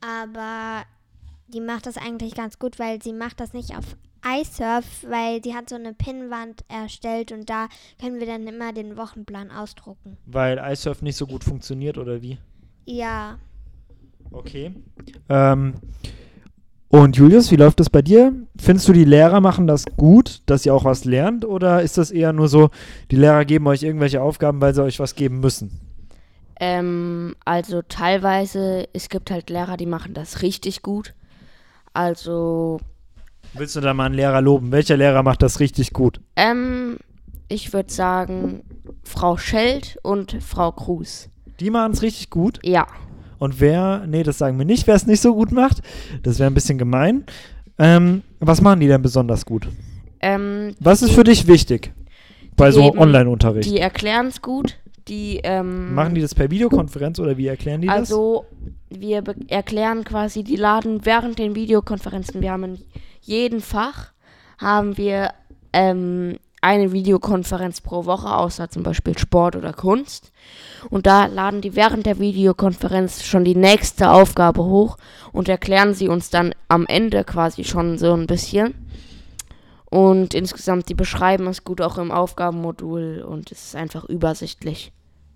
Aber 0.00 0.84
die 1.48 1.60
macht 1.60 1.86
das 1.86 1.96
eigentlich 1.96 2.34
ganz 2.34 2.58
gut, 2.58 2.78
weil 2.78 3.02
sie 3.02 3.12
macht 3.12 3.40
das 3.40 3.52
nicht 3.52 3.76
auf 3.76 3.96
iSurf, 4.24 5.04
weil 5.08 5.40
die 5.40 5.54
hat 5.54 5.68
so 5.68 5.76
eine 5.76 5.94
Pinnwand 5.94 6.64
erstellt 6.68 7.32
und 7.32 7.48
da 7.48 7.68
können 8.00 8.20
wir 8.20 8.26
dann 8.26 8.46
immer 8.46 8.72
den 8.72 8.96
Wochenplan 8.96 9.50
ausdrucken. 9.50 10.18
Weil 10.26 10.58
iSurf 10.58 11.02
nicht 11.02 11.16
so 11.16 11.26
gut 11.26 11.42
funktioniert 11.42 11.98
oder 11.98 12.20
wie? 12.22 12.38
Ja, 12.84 13.38
Okay. 14.32 14.74
Ähm, 15.28 15.74
und 16.90 17.16
Julius, 17.16 17.50
wie 17.50 17.56
läuft 17.56 17.80
das 17.80 17.88
bei 17.88 18.02
dir? 18.02 18.32
Findest 18.58 18.88
du, 18.88 18.92
die 18.92 19.04
Lehrer 19.04 19.40
machen 19.40 19.66
das 19.66 19.84
gut, 19.96 20.42
dass 20.46 20.66
ihr 20.66 20.74
auch 20.74 20.84
was 20.84 21.04
lernt? 21.04 21.44
Oder 21.44 21.82
ist 21.82 21.96
das 21.98 22.10
eher 22.10 22.32
nur 22.32 22.48
so, 22.48 22.70
die 23.10 23.16
Lehrer 23.16 23.44
geben 23.44 23.66
euch 23.68 23.82
irgendwelche 23.82 24.20
Aufgaben, 24.20 24.60
weil 24.60 24.74
sie 24.74 24.82
euch 24.82 24.98
was 24.98 25.14
geben 25.14 25.40
müssen? 25.40 25.80
Ähm, 26.58 27.36
also 27.44 27.80
teilweise, 27.82 28.86
es 28.92 29.08
gibt 29.08 29.30
halt 29.30 29.50
Lehrer, 29.50 29.76
die 29.76 29.86
machen 29.86 30.14
das 30.14 30.42
richtig 30.42 30.82
gut. 30.82 31.14
Also, 31.94 32.80
Willst 33.54 33.76
du 33.76 33.80
da 33.80 33.94
mal 33.94 34.06
einen 34.06 34.14
Lehrer 34.14 34.40
loben? 34.40 34.70
Welcher 34.70 34.96
Lehrer 34.96 35.22
macht 35.22 35.42
das 35.42 35.58
richtig 35.60 35.92
gut? 35.92 36.20
ähm, 36.36 36.96
ich 37.52 37.72
würde 37.72 37.92
sagen, 37.92 38.62
Frau 39.02 39.36
Scheld 39.36 39.98
und 40.04 40.36
Frau 40.40 40.70
Kruse. 40.70 41.30
Die 41.58 41.70
machen 41.70 41.92
es 41.92 42.02
richtig 42.02 42.30
gut. 42.30 42.60
Ja. 42.62 42.86
Und 43.40 43.58
wer, 43.58 44.04
nee, 44.06 44.22
das 44.22 44.36
sagen 44.38 44.58
wir 44.58 44.66
nicht, 44.66 44.86
wer 44.86 44.94
es 44.94 45.06
nicht 45.06 45.22
so 45.22 45.34
gut 45.34 45.50
macht, 45.50 45.78
das 46.22 46.38
wäre 46.38 46.48
ein 46.50 46.54
bisschen 46.54 46.76
gemein. 46.76 47.24
Ähm, 47.78 48.22
was 48.38 48.60
machen 48.60 48.80
die 48.80 48.86
denn 48.86 49.00
besonders 49.00 49.46
gut? 49.46 49.66
Ähm, 50.20 50.74
Was 50.78 51.00
ist 51.00 51.12
für 51.12 51.24
dich 51.24 51.46
wichtig 51.46 51.90
bei 52.54 52.70
so 52.70 52.94
Online-Unterricht? 52.94 53.68
die 53.70 53.78
erklären 53.78 54.26
es 54.26 54.42
gut. 54.42 54.76
Die, 55.08 55.40
ähm, 55.42 55.94
Machen 55.94 56.14
die 56.14 56.20
das 56.20 56.34
per 56.34 56.50
Videokonferenz 56.50 57.18
oder 57.18 57.38
wie 57.38 57.46
erklären 57.46 57.80
die 57.80 57.86
das? 57.86 57.96
Also, 57.96 58.44
wir 58.90 59.24
erklären 59.48 60.04
quasi, 60.04 60.44
die 60.44 60.56
laden 60.56 61.06
während 61.06 61.38
den 61.38 61.54
Videokonferenzen, 61.54 62.42
wir 62.42 62.52
haben 62.52 62.64
in 62.64 62.78
jedem 63.22 63.62
Fach, 63.62 64.12
haben 64.58 64.98
wir 64.98 65.30
ähm, 65.72 66.36
eine 66.60 66.92
Videokonferenz 66.92 67.80
pro 67.80 68.04
Woche, 68.04 68.34
außer 68.34 68.68
zum 68.68 68.82
Beispiel 68.82 69.16
Sport 69.18 69.56
oder 69.56 69.72
Kunst. 69.72 70.32
Und 70.90 71.06
da 71.06 71.26
laden 71.26 71.60
die 71.60 71.76
während 71.76 72.06
der 72.06 72.18
Videokonferenz 72.18 73.24
schon 73.24 73.44
die 73.44 73.54
nächste 73.54 74.10
Aufgabe 74.10 74.64
hoch 74.64 74.96
und 75.32 75.48
erklären 75.48 75.94
sie 75.94 76.08
uns 76.08 76.30
dann 76.30 76.54
am 76.68 76.86
Ende 76.86 77.24
quasi 77.24 77.64
schon 77.64 77.98
so 77.98 78.12
ein 78.12 78.26
bisschen. 78.26 78.74
Und 79.86 80.34
insgesamt, 80.34 80.88
die 80.88 80.94
beschreiben 80.94 81.46
es 81.48 81.64
gut 81.64 81.80
auch 81.80 81.98
im 81.98 82.12
Aufgabenmodul 82.12 83.24
und 83.26 83.50
es 83.50 83.66
ist 83.66 83.76
einfach 83.76 84.04
übersichtlich. 84.04 84.92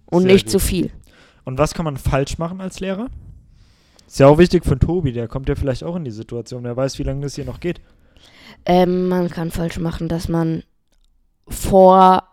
Und 0.06 0.22
Sehr 0.22 0.32
nicht 0.32 0.48
zu 0.48 0.58
viel. 0.58 0.92
Und 1.44 1.58
was 1.58 1.74
kann 1.74 1.84
man 1.84 1.96
falsch 1.96 2.38
machen 2.38 2.60
als 2.60 2.80
Lehrer? 2.80 3.08
Ist 4.06 4.20
ja 4.20 4.28
auch 4.28 4.38
wichtig 4.38 4.64
für 4.64 4.78
Tobi, 4.78 5.12
der 5.12 5.28
kommt 5.28 5.48
ja 5.48 5.56
vielleicht 5.56 5.82
auch 5.82 5.96
in 5.96 6.04
die 6.04 6.10
Situation. 6.10 6.62
Wer 6.64 6.76
weiß, 6.76 6.98
wie 6.98 7.02
lange 7.02 7.22
das 7.22 7.34
hier 7.34 7.44
noch 7.44 7.58
geht. 7.58 7.80
Ähm, 8.66 9.08
man 9.08 9.28
kann 9.28 9.50
falsch 9.50 9.78
machen, 9.78 10.08
dass 10.08 10.28
man 10.28 10.62
vor 11.48 12.24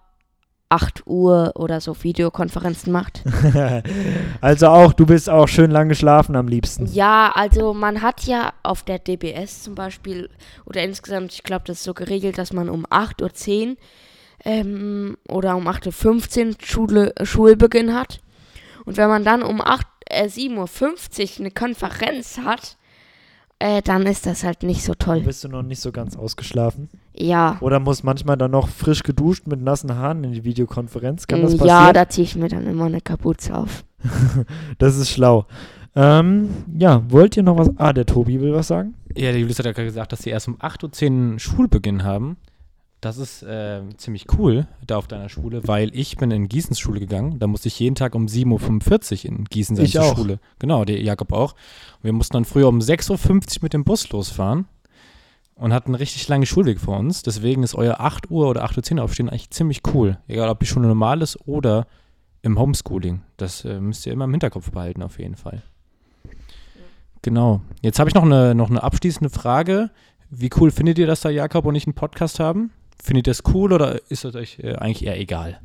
8 0.71 1.05
Uhr 1.05 1.51
oder 1.55 1.81
so 1.81 1.95
Videokonferenzen 2.01 2.93
macht. 2.93 3.23
also 4.41 4.67
auch, 4.67 4.93
du 4.93 5.05
bist 5.05 5.29
auch 5.29 5.47
schön 5.47 5.69
lang 5.69 5.89
geschlafen 5.89 6.35
am 6.35 6.47
liebsten. 6.47 6.85
Ja, 6.85 7.31
also 7.35 7.73
man 7.73 8.01
hat 8.01 8.23
ja 8.23 8.53
auf 8.63 8.83
der 8.83 8.97
DBS 8.97 9.63
zum 9.63 9.75
Beispiel, 9.75 10.29
oder 10.65 10.81
insgesamt, 10.83 11.33
ich 11.33 11.43
glaube, 11.43 11.63
das 11.67 11.79
ist 11.79 11.83
so 11.83 11.93
geregelt, 11.93 12.37
dass 12.37 12.53
man 12.53 12.69
um 12.69 12.85
8.10 12.85 13.71
Uhr 13.71 13.77
ähm, 14.45 15.17
oder 15.27 15.57
um 15.57 15.67
8.15 15.67 16.47
Uhr 16.47 16.55
Schule, 16.63 17.13
Schulbeginn 17.21 17.93
hat. 17.93 18.21
Und 18.85 18.95
wenn 18.95 19.09
man 19.09 19.25
dann 19.25 19.43
um 19.43 19.61
8, 19.61 19.85
äh, 20.05 20.25
7.50 20.25 21.33
Uhr 21.33 21.39
eine 21.39 21.51
Konferenz 21.51 22.37
hat, 22.37 22.77
äh, 23.61 23.81
dann 23.81 24.05
ist 24.05 24.25
das 24.25 24.43
halt 24.43 24.63
nicht 24.63 24.83
so 24.83 24.93
toll. 24.95 25.21
Bist 25.21 25.43
du 25.43 25.47
noch 25.47 25.63
nicht 25.63 25.79
so 25.79 25.91
ganz 25.91 26.15
ausgeschlafen? 26.17 26.89
Ja. 27.13 27.57
Oder 27.61 27.79
muss 27.79 28.03
manchmal 28.03 28.37
dann 28.37 28.51
noch 28.51 28.67
frisch 28.69 29.03
geduscht 29.03 29.47
mit 29.47 29.61
nassen 29.61 29.95
Haaren 29.95 30.23
in 30.23 30.31
die 30.33 30.43
Videokonferenz? 30.43 31.27
Kann 31.27 31.41
das 31.41 31.53
Mm, 31.53 31.57
passieren? 31.57 31.77
Ja, 31.85 31.93
da 31.93 32.09
ziehe 32.09 32.25
ich 32.25 32.35
mir 32.35 32.47
dann 32.47 32.65
immer 32.67 32.85
eine 32.85 33.01
Kapuze 33.01 33.55
auf. 33.55 33.83
Das 34.77 34.97
ist 34.97 35.09
schlau. 35.09 35.45
Ähm, 35.95 36.49
ja, 36.77 37.03
wollt 37.09 37.35
ihr 37.37 37.43
noch 37.43 37.57
was? 37.57 37.69
Ah, 37.77 37.93
der 37.93 38.05
Tobi 38.05 38.39
will 38.39 38.53
was 38.53 38.67
sagen. 38.69 38.93
Ja, 39.15 39.31
der 39.31 39.39
Julius 39.41 39.59
hat 39.59 39.65
ja 39.65 39.73
gerade 39.73 39.87
gesagt, 39.87 40.11
dass 40.13 40.21
sie 40.23 40.29
erst 40.29 40.47
um 40.47 40.55
8.10 40.57 41.33
Uhr 41.33 41.39
Schulbeginn 41.39 42.03
haben. 42.03 42.37
Das 43.01 43.17
ist 43.17 43.41
äh, 43.41 43.81
ziemlich 43.97 44.27
cool 44.37 44.67
da 44.85 44.97
auf 44.97 45.07
deiner 45.07 45.27
Schule, 45.27 45.67
weil 45.67 45.89
ich 45.95 46.17
bin 46.17 46.29
in 46.29 46.47
Gießens 46.47 46.79
Schule 46.79 46.99
gegangen. 46.99 47.39
Da 47.39 47.47
musste 47.47 47.67
ich 47.67 47.79
jeden 47.79 47.95
Tag 47.95 48.13
um 48.13 48.27
7.45 48.27 49.25
Uhr 49.25 49.25
in 49.25 49.45
Gießen 49.45 49.75
sein 49.75 49.85
Ich 49.85 49.93
zur 49.93 50.03
auch. 50.03 50.15
Schule. 50.15 50.39
Genau, 50.59 50.85
der 50.85 51.01
Jakob 51.01 51.33
auch. 51.33 51.53
Und 51.53 52.03
wir 52.03 52.13
mussten 52.13 52.33
dann 52.33 52.45
früher 52.45 52.67
um 52.67 52.77
6.50 52.77 53.09
Uhr 53.09 53.59
mit 53.63 53.73
dem 53.73 53.83
Bus 53.83 54.07
losfahren 54.11 54.65
und 55.55 55.73
hatten 55.73 55.89
einen 55.89 55.95
richtig 55.95 56.27
langen 56.27 56.45
Schulweg 56.45 56.79
vor 56.79 56.99
uns. 56.99 57.23
Deswegen 57.23 57.63
ist 57.63 57.73
euer 57.73 57.99
8 57.99 58.29
Uhr 58.29 58.47
oder 58.47 58.63
8.10 58.65 58.97
Uhr 58.97 59.03
Aufstehen 59.03 59.29
eigentlich 59.29 59.49
ziemlich 59.49 59.81
cool. 59.95 60.19
Egal, 60.27 60.49
ob 60.49 60.59
die 60.59 60.67
Schule 60.67 60.87
normal 60.87 61.23
ist 61.23 61.39
oder 61.47 61.87
im 62.43 62.59
Homeschooling. 62.59 63.21
Das 63.37 63.65
äh, 63.65 63.79
müsst 63.79 64.05
ihr 64.05 64.13
immer 64.13 64.25
im 64.25 64.31
Hinterkopf 64.31 64.69
behalten, 64.69 65.01
auf 65.01 65.17
jeden 65.17 65.35
Fall. 65.35 65.63
Genau. 67.23 67.61
Jetzt 67.81 67.97
habe 67.97 68.11
ich 68.11 68.15
noch 68.15 68.23
eine, 68.23 68.53
noch 68.53 68.69
eine 68.69 68.83
abschließende 68.83 69.31
Frage. 69.31 69.89
Wie 70.29 70.51
cool 70.57 70.69
findet 70.69 70.99
ihr, 70.99 71.07
dass 71.07 71.21
da 71.21 71.29
Jakob 71.31 71.65
und 71.65 71.73
ich 71.73 71.87
einen 71.87 71.95
Podcast 71.95 72.39
haben? 72.39 72.71
Findet 73.03 73.27
ihr 73.27 73.31
das 73.31 73.43
cool 73.53 73.73
oder 73.73 73.99
ist 74.09 74.25
das 74.25 74.35
euch 74.35 74.59
äh, 74.59 74.75
eigentlich 74.75 75.05
eher 75.05 75.19
egal? 75.19 75.59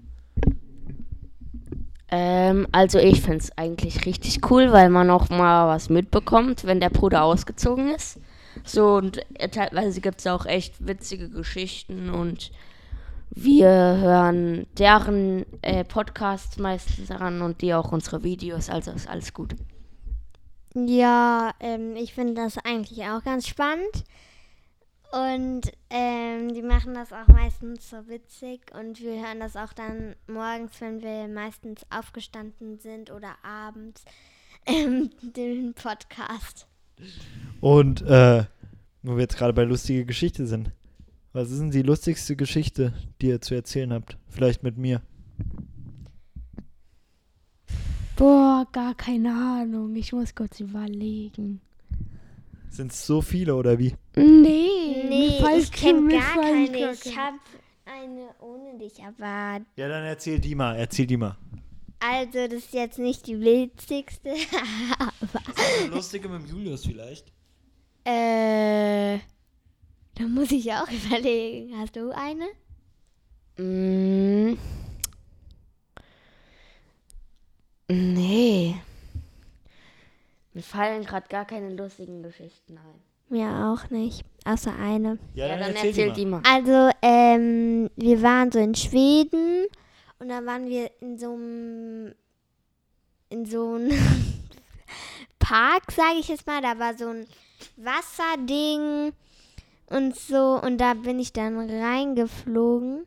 Ähm, 2.08 2.66
also 2.72 2.98
ich 2.98 3.20
finde 3.20 3.38
es 3.38 3.58
eigentlich 3.58 4.06
richtig 4.06 4.50
cool, 4.50 4.72
weil 4.72 4.88
man 4.88 5.10
auch 5.10 5.28
mal 5.28 5.68
was 5.68 5.90
mitbekommt, 5.90 6.64
wenn 6.64 6.80
der 6.80 6.88
Bruder 6.90 7.24
ausgezogen 7.24 7.94
ist. 7.94 8.18
So, 8.64 8.94
und 8.94 9.20
äh, 9.38 9.50
teilweise 9.50 10.00
gibt 10.00 10.20
es 10.20 10.26
auch 10.26 10.46
echt 10.46 10.86
witzige 10.86 11.28
Geschichten 11.28 12.08
und 12.08 12.52
wir 13.30 13.68
hören 13.68 14.66
deren 14.78 15.44
äh, 15.60 15.84
Podcasts 15.84 16.58
meistens 16.58 17.10
an 17.10 17.42
und 17.42 17.60
die 17.60 17.74
auch 17.74 17.92
unsere 17.92 18.24
Videos, 18.24 18.70
also 18.70 18.92
ist 18.92 19.08
alles 19.08 19.34
gut. 19.34 19.54
Ja, 20.74 21.52
ähm, 21.60 21.96
ich 21.96 22.14
finde 22.14 22.34
das 22.34 22.56
eigentlich 22.64 23.04
auch 23.04 23.22
ganz 23.22 23.46
spannend. 23.46 24.04
Und 25.12 25.72
ähm, 25.88 26.52
die 26.52 26.62
machen 26.62 26.94
das 26.94 27.12
auch 27.12 27.28
meistens 27.28 27.88
so 27.88 28.08
witzig 28.08 28.72
und 28.78 29.00
wir 29.00 29.24
hören 29.24 29.40
das 29.40 29.56
auch 29.56 29.72
dann 29.72 30.16
morgens, 30.26 30.80
wenn 30.80 31.00
wir 31.00 31.28
meistens 31.28 31.82
aufgestanden 31.90 32.78
sind 32.78 33.10
oder 33.10 33.36
abends, 33.42 34.04
ähm, 34.66 35.10
den 35.22 35.74
Podcast. 35.74 36.66
Und 37.60 38.02
äh, 38.02 38.44
wo 39.02 39.14
wir 39.14 39.22
jetzt 39.22 39.36
gerade 39.36 39.52
bei 39.52 39.62
lustige 39.62 40.04
Geschichte 40.04 40.46
sind. 40.46 40.72
Was 41.32 41.50
ist 41.50 41.60
denn 41.60 41.70
die 41.70 41.82
lustigste 41.82 42.34
Geschichte, 42.34 42.92
die 43.20 43.28
ihr 43.28 43.40
zu 43.40 43.54
erzählen 43.54 43.92
habt? 43.92 44.16
Vielleicht 44.28 44.62
mit 44.62 44.78
mir. 44.78 45.02
Boah, 48.16 48.66
gar 48.72 48.94
keine 48.94 49.30
Ahnung. 49.30 49.94
Ich 49.94 50.12
muss 50.12 50.34
kurz 50.34 50.58
überlegen. 50.60 51.60
Sind 52.70 52.90
es 52.90 53.06
so 53.06 53.20
viele 53.20 53.54
oder 53.54 53.78
wie? 53.78 53.94
Nee, 54.18 55.04
Nee, 55.08 55.42
ich 55.58 55.70
kenne 55.72 56.08
gar 56.18 56.34
keine. 56.40 56.70
gar 56.80 56.92
Ich 56.92 57.16
habe 57.16 57.38
eine 57.84 58.28
ohne 58.40 58.78
dich, 58.78 59.02
aber 59.04 59.64
Ja, 59.76 59.88
dann 59.88 60.04
erzähl 60.04 60.38
die 60.40 60.54
mal, 60.54 60.74
erzähl 60.76 61.06
die 61.06 61.16
mal. 61.18 61.36
also 62.00 62.46
das 62.46 62.54
ist 62.54 62.72
jetzt 62.72 62.98
nicht 62.98 63.26
die 63.26 63.40
witzigste, 63.40 64.30
aber 64.98 65.42
Eine 65.84 65.94
lustige 65.94 66.28
mit 66.28 66.42
dem 66.42 66.46
Julius 66.48 66.84
vielleicht. 66.86 67.28
äh, 68.04 69.18
da 70.14 70.22
muss 70.28 70.50
ich 70.50 70.72
auch 70.72 70.88
überlegen. 71.06 71.76
Hast 71.78 71.94
du 71.96 72.10
eine? 72.10 72.46
Mm. 73.58 74.56
Nee. 77.88 78.76
Mir 80.54 80.62
fallen 80.62 81.04
gerade 81.04 81.28
gar 81.28 81.44
keine 81.44 81.74
lustigen 81.74 82.22
Geschichten 82.22 82.78
ein. 82.78 83.05
Mir 83.28 83.48
auch 83.66 83.90
nicht. 83.90 84.24
Außer 84.44 84.72
eine. 84.78 85.18
Ja, 85.34 85.56
dann 85.56 85.74
erzähl 85.74 86.12
die 86.12 86.24
mal. 86.24 86.40
Also, 86.46 86.90
ähm, 87.02 87.90
wir 87.96 88.22
waren 88.22 88.52
so 88.52 88.60
in 88.60 88.74
Schweden 88.76 89.66
und 90.20 90.28
dann 90.28 90.46
waren 90.46 90.68
wir 90.68 90.90
in 91.00 91.18
so 91.18 91.32
einem 91.32 92.14
in 93.28 93.44
so 93.44 93.74
einem 93.74 93.90
Park, 95.40 95.90
sage 95.90 96.18
ich 96.20 96.28
jetzt 96.28 96.46
mal. 96.46 96.62
Da 96.62 96.78
war 96.78 96.94
so 96.96 97.08
ein 97.08 97.26
Wasserding 97.76 99.12
und 99.90 100.16
so 100.16 100.60
und 100.62 100.78
da 100.78 100.94
bin 100.94 101.18
ich 101.18 101.32
dann 101.32 101.58
reingeflogen. 101.68 103.06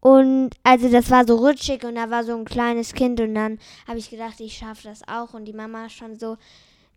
Und 0.00 0.50
also 0.62 0.88
das 0.88 1.10
war 1.10 1.26
so 1.26 1.36
rutschig 1.36 1.84
und 1.84 1.96
da 1.96 2.10
war 2.10 2.24
so 2.24 2.34
ein 2.34 2.46
kleines 2.46 2.94
Kind 2.94 3.20
und 3.20 3.34
dann 3.34 3.58
habe 3.86 3.98
ich 3.98 4.08
gedacht, 4.08 4.40
ich 4.40 4.56
schaffe 4.56 4.84
das 4.84 5.06
auch 5.06 5.34
und 5.34 5.44
die 5.44 5.52
Mama 5.52 5.90
schon 5.90 6.18
so, 6.18 6.38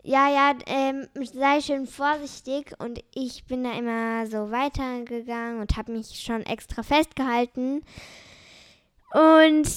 ja, 0.06 0.30
ja, 0.30 0.54
ähm, 0.66 1.08
sei 1.34 1.62
schön 1.62 1.88
vorsichtig 1.88 2.74
und 2.78 3.00
ich 3.16 3.46
bin 3.46 3.63
da 3.63 3.72
immer 3.72 4.28
so 4.28 4.52
weitergegangen 4.52 5.62
und 5.62 5.78
habe 5.78 5.94
mich 5.94 6.22
schon 6.22 6.42
extra 6.42 6.84
festgehalten. 6.84 7.82
Und 9.13 9.70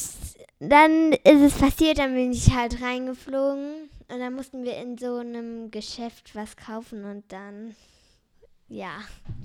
dann 0.58 1.12
ist 1.12 1.42
es 1.42 1.52
passiert, 1.54 1.98
dann 1.98 2.14
bin 2.14 2.32
ich 2.32 2.52
halt 2.52 2.82
reingeflogen 2.82 3.88
und 4.08 4.18
dann 4.18 4.34
mussten 4.34 4.64
wir 4.64 4.76
in 4.78 4.98
so 4.98 5.18
einem 5.18 5.70
Geschäft 5.70 6.34
was 6.34 6.56
kaufen 6.56 7.04
und 7.04 7.22
dann, 7.28 7.76
ja. 8.68 8.90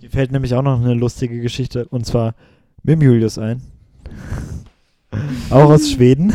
Mir 0.02 0.10
fällt 0.10 0.32
nämlich 0.32 0.56
auch 0.56 0.64
noch 0.64 0.82
eine 0.82 0.96
lustige 0.96 1.42
Geschichte 1.42 1.88
und 1.90 2.08
zwar 2.08 2.34
mit 2.82 2.94
dem 2.94 3.02
Julius 3.04 3.38
ein. 3.38 3.62
auch 5.52 5.70
aus 5.70 5.90
Schweden. 5.92 6.34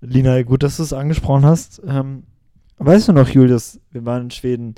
Lina, 0.00 0.40
gut, 0.42 0.62
dass 0.62 0.76
du 0.76 0.84
es 0.84 0.92
angesprochen 0.92 1.44
hast. 1.44 1.82
Ähm, 1.84 2.24
weißt 2.78 3.08
du 3.08 3.12
noch, 3.12 3.28
Julius, 3.28 3.78
wir 3.92 4.04
waren 4.04 4.24
in 4.24 4.30
Schweden 4.30 4.74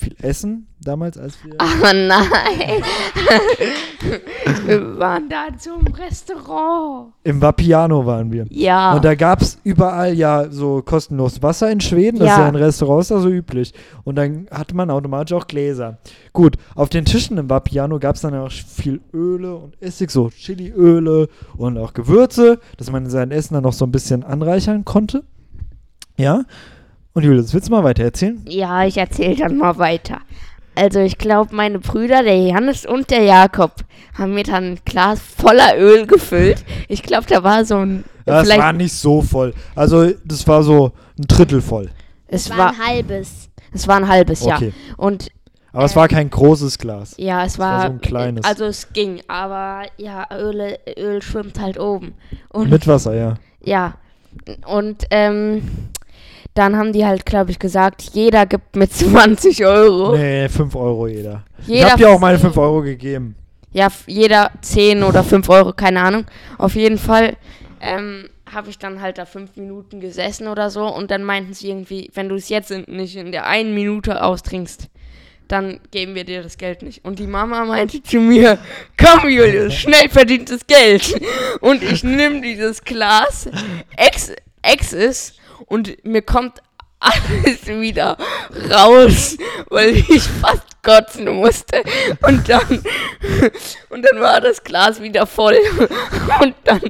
viel 0.00 0.16
essen 0.22 0.66
damals, 0.80 1.18
als 1.18 1.36
wir. 1.44 1.54
Aber 1.60 1.92
nein. 1.92 2.82
Wir 4.66 4.98
waren 4.98 5.28
da 5.28 5.48
zum 5.58 5.86
Restaurant. 5.88 7.12
Im 7.22 7.40
Vapiano 7.40 8.04
waren 8.06 8.32
wir. 8.32 8.46
ja. 8.50 8.94
Und 8.94 9.04
da 9.04 9.14
gab 9.14 9.42
es 9.42 9.58
überall 9.64 10.14
ja 10.14 10.50
so 10.50 10.82
kostenlos 10.82 11.42
Wasser 11.42 11.70
in 11.70 11.80
Schweden. 11.80 12.18
Das 12.18 12.28
ist 12.30 12.36
Ja. 12.36 12.42
ja 12.44 12.48
in 12.48 12.54
Restaurants 12.56 13.08
da 13.08 13.20
so 13.20 13.28
üblich. 13.28 13.72
Und 14.04 14.16
dann 14.16 14.46
hatte 14.50 14.74
man 14.74 14.90
automatisch 14.90 15.34
auch 15.36 15.46
Gläser. 15.46 15.98
Gut, 16.32 16.56
auf 16.74 16.88
den 16.88 17.04
Tischen 17.04 17.36
im 17.38 17.48
Vapiano 17.50 17.98
gab 17.98 18.16
es 18.16 18.22
dann 18.22 18.34
auch 18.34 18.50
viel 18.50 19.00
Öle 19.12 19.54
und 19.56 19.80
Essig, 19.82 20.10
so 20.10 20.30
Chiliöle 20.30 21.28
und 21.56 21.76
auch 21.78 21.92
Gewürze, 21.92 22.58
dass 22.78 22.90
man 22.90 23.08
sein 23.10 23.30
Essen 23.30 23.54
dann 23.54 23.64
noch 23.64 23.72
so 23.74 23.84
ein 23.84 23.92
bisschen 23.92 24.22
anreichern 24.24 24.84
konnte. 24.84 25.24
Ja. 26.16 26.42
Und 27.14 27.22
Julius, 27.22 27.54
willst 27.54 27.68
du 27.68 27.72
mal 27.72 27.84
weiter 27.84 28.02
erzählen? 28.04 28.44
Ja, 28.48 28.84
ich 28.84 28.98
erzähle 28.98 29.36
dann 29.36 29.56
mal 29.56 29.78
weiter. 29.78 30.18
Also 30.74 30.98
ich 30.98 31.16
glaube, 31.16 31.54
meine 31.54 31.78
Brüder, 31.78 32.24
der 32.24 32.36
Johannes 32.36 32.84
und 32.84 33.10
der 33.10 33.22
Jakob, 33.22 33.72
haben 34.18 34.34
mir 34.34 34.42
dann 34.42 34.72
ein 34.72 34.78
Glas 34.84 35.20
voller 35.20 35.78
Öl 35.78 36.06
gefüllt. 36.06 36.64
Ich 36.88 37.04
glaube, 37.04 37.26
da 37.28 37.44
war 37.44 37.64
so 37.64 37.76
ein... 37.78 38.04
Ja, 38.26 38.40
es 38.40 38.46
vielleicht, 38.46 38.60
war 38.62 38.72
nicht 38.72 38.92
so 38.92 39.22
voll. 39.22 39.54
Also, 39.76 40.10
das 40.24 40.46
war 40.48 40.62
so 40.64 40.92
ein 41.18 41.26
Drittel 41.28 41.60
voll. 41.60 41.90
es, 42.26 42.50
War 42.50 42.58
war, 42.58 42.68
ein 42.70 42.78
halbes. 42.86 43.48
es 43.72 43.86
war 43.86 43.96
ein 43.96 44.08
halbes 44.08 44.44
Jahr. 44.44 44.56
Okay. 44.58 44.72
Und 44.96 45.28
Aber 45.72 45.84
es 45.84 45.94
war 45.94 46.08
kein 46.08 46.30
großes 46.30 46.78
Glas. 46.78 47.14
ja, 47.18 47.44
es 47.44 47.58
war 47.58 47.78
war... 47.78 47.86
so 47.86 47.92
ein 47.92 48.00
kleines. 48.00 48.44
Also 48.44 48.64
es 48.64 48.92
ging, 48.92 49.20
aber 49.28 49.82
ja, 49.98 50.26
Öl, 50.32 50.78
Öl 50.98 51.22
schwimmt 51.22 51.60
halt 51.60 51.78
oben. 51.78 52.14
Und 52.48 52.70
Mit 52.70 52.88
Wasser, 52.88 53.14
ja. 53.14 53.34
Ja. 53.62 53.94
Und 54.66 55.04
ähm, 55.10 55.62
dann 56.54 56.76
haben 56.76 56.92
die 56.92 57.04
halt, 57.04 57.26
glaube 57.26 57.50
ich, 57.50 57.58
gesagt, 57.58 58.02
jeder 58.12 58.46
gibt 58.46 58.76
mit 58.76 58.92
20 58.92 59.64
Euro. 59.66 60.16
Nee, 60.16 60.48
5 60.48 60.74
Euro 60.76 61.08
jeder. 61.08 61.44
ich 61.62 61.68
Jeder 61.68 61.90
hab 61.90 61.96
dir 61.98 62.10
auch 62.10 62.20
meine 62.20 62.38
5 62.38 62.56
Euro 62.56 62.82
gegeben. 62.82 63.34
Ja, 63.72 63.88
jeder 64.06 64.52
10 64.60 65.02
oder 65.02 65.24
5 65.24 65.48
Euro, 65.48 65.72
keine 65.72 66.00
Ahnung. 66.00 66.26
Auf 66.58 66.76
jeden 66.76 66.98
Fall 66.98 67.36
ähm, 67.80 68.28
habe 68.52 68.70
ich 68.70 68.78
dann 68.78 69.00
halt 69.00 69.18
da 69.18 69.26
5 69.26 69.56
Minuten 69.56 70.00
gesessen 70.00 70.46
oder 70.46 70.70
so 70.70 70.86
und 70.86 71.10
dann 71.10 71.24
meinten 71.24 71.54
sie 71.54 71.70
irgendwie, 71.70 72.08
wenn 72.14 72.28
du 72.28 72.36
es 72.36 72.48
jetzt 72.48 72.70
in, 72.70 72.84
nicht 72.86 73.16
in 73.16 73.32
der 73.32 73.46
einen 73.46 73.74
Minute 73.74 74.22
austrinkst, 74.22 74.88
dann 75.48 75.80
geben 75.90 76.14
wir 76.14 76.24
dir 76.24 76.42
das 76.42 76.56
Geld 76.56 76.82
nicht. 76.82 77.04
Und 77.04 77.18
die 77.18 77.26
Mama 77.26 77.64
meinte 77.64 78.00
zu 78.02 78.18
mir, 78.18 78.58
komm 78.96 79.28
Julius, 79.28 79.74
schnell 79.80 80.08
verdientes 80.08 80.66
Geld. 80.68 81.20
Und 81.60 81.82
ich 81.82 82.04
nehme 82.04 82.40
dieses 82.40 82.82
Glas, 82.84 83.48
ex, 83.96 84.32
ex 84.62 84.92
ist 84.92 85.34
und 85.66 86.04
mir 86.04 86.22
kommt 86.22 86.62
alles 87.04 87.66
wieder 87.66 88.16
raus, 88.70 89.36
weil 89.68 89.96
ich 89.96 90.22
fast 90.22 90.82
kotzen 90.82 91.34
musste. 91.36 91.82
Und 92.22 92.48
dann, 92.48 92.82
und 93.90 94.04
dann 94.04 94.20
war 94.20 94.40
das 94.40 94.62
Glas 94.62 95.02
wieder 95.02 95.26
voll. 95.26 95.58
Und 96.40 96.54
dann 96.64 96.80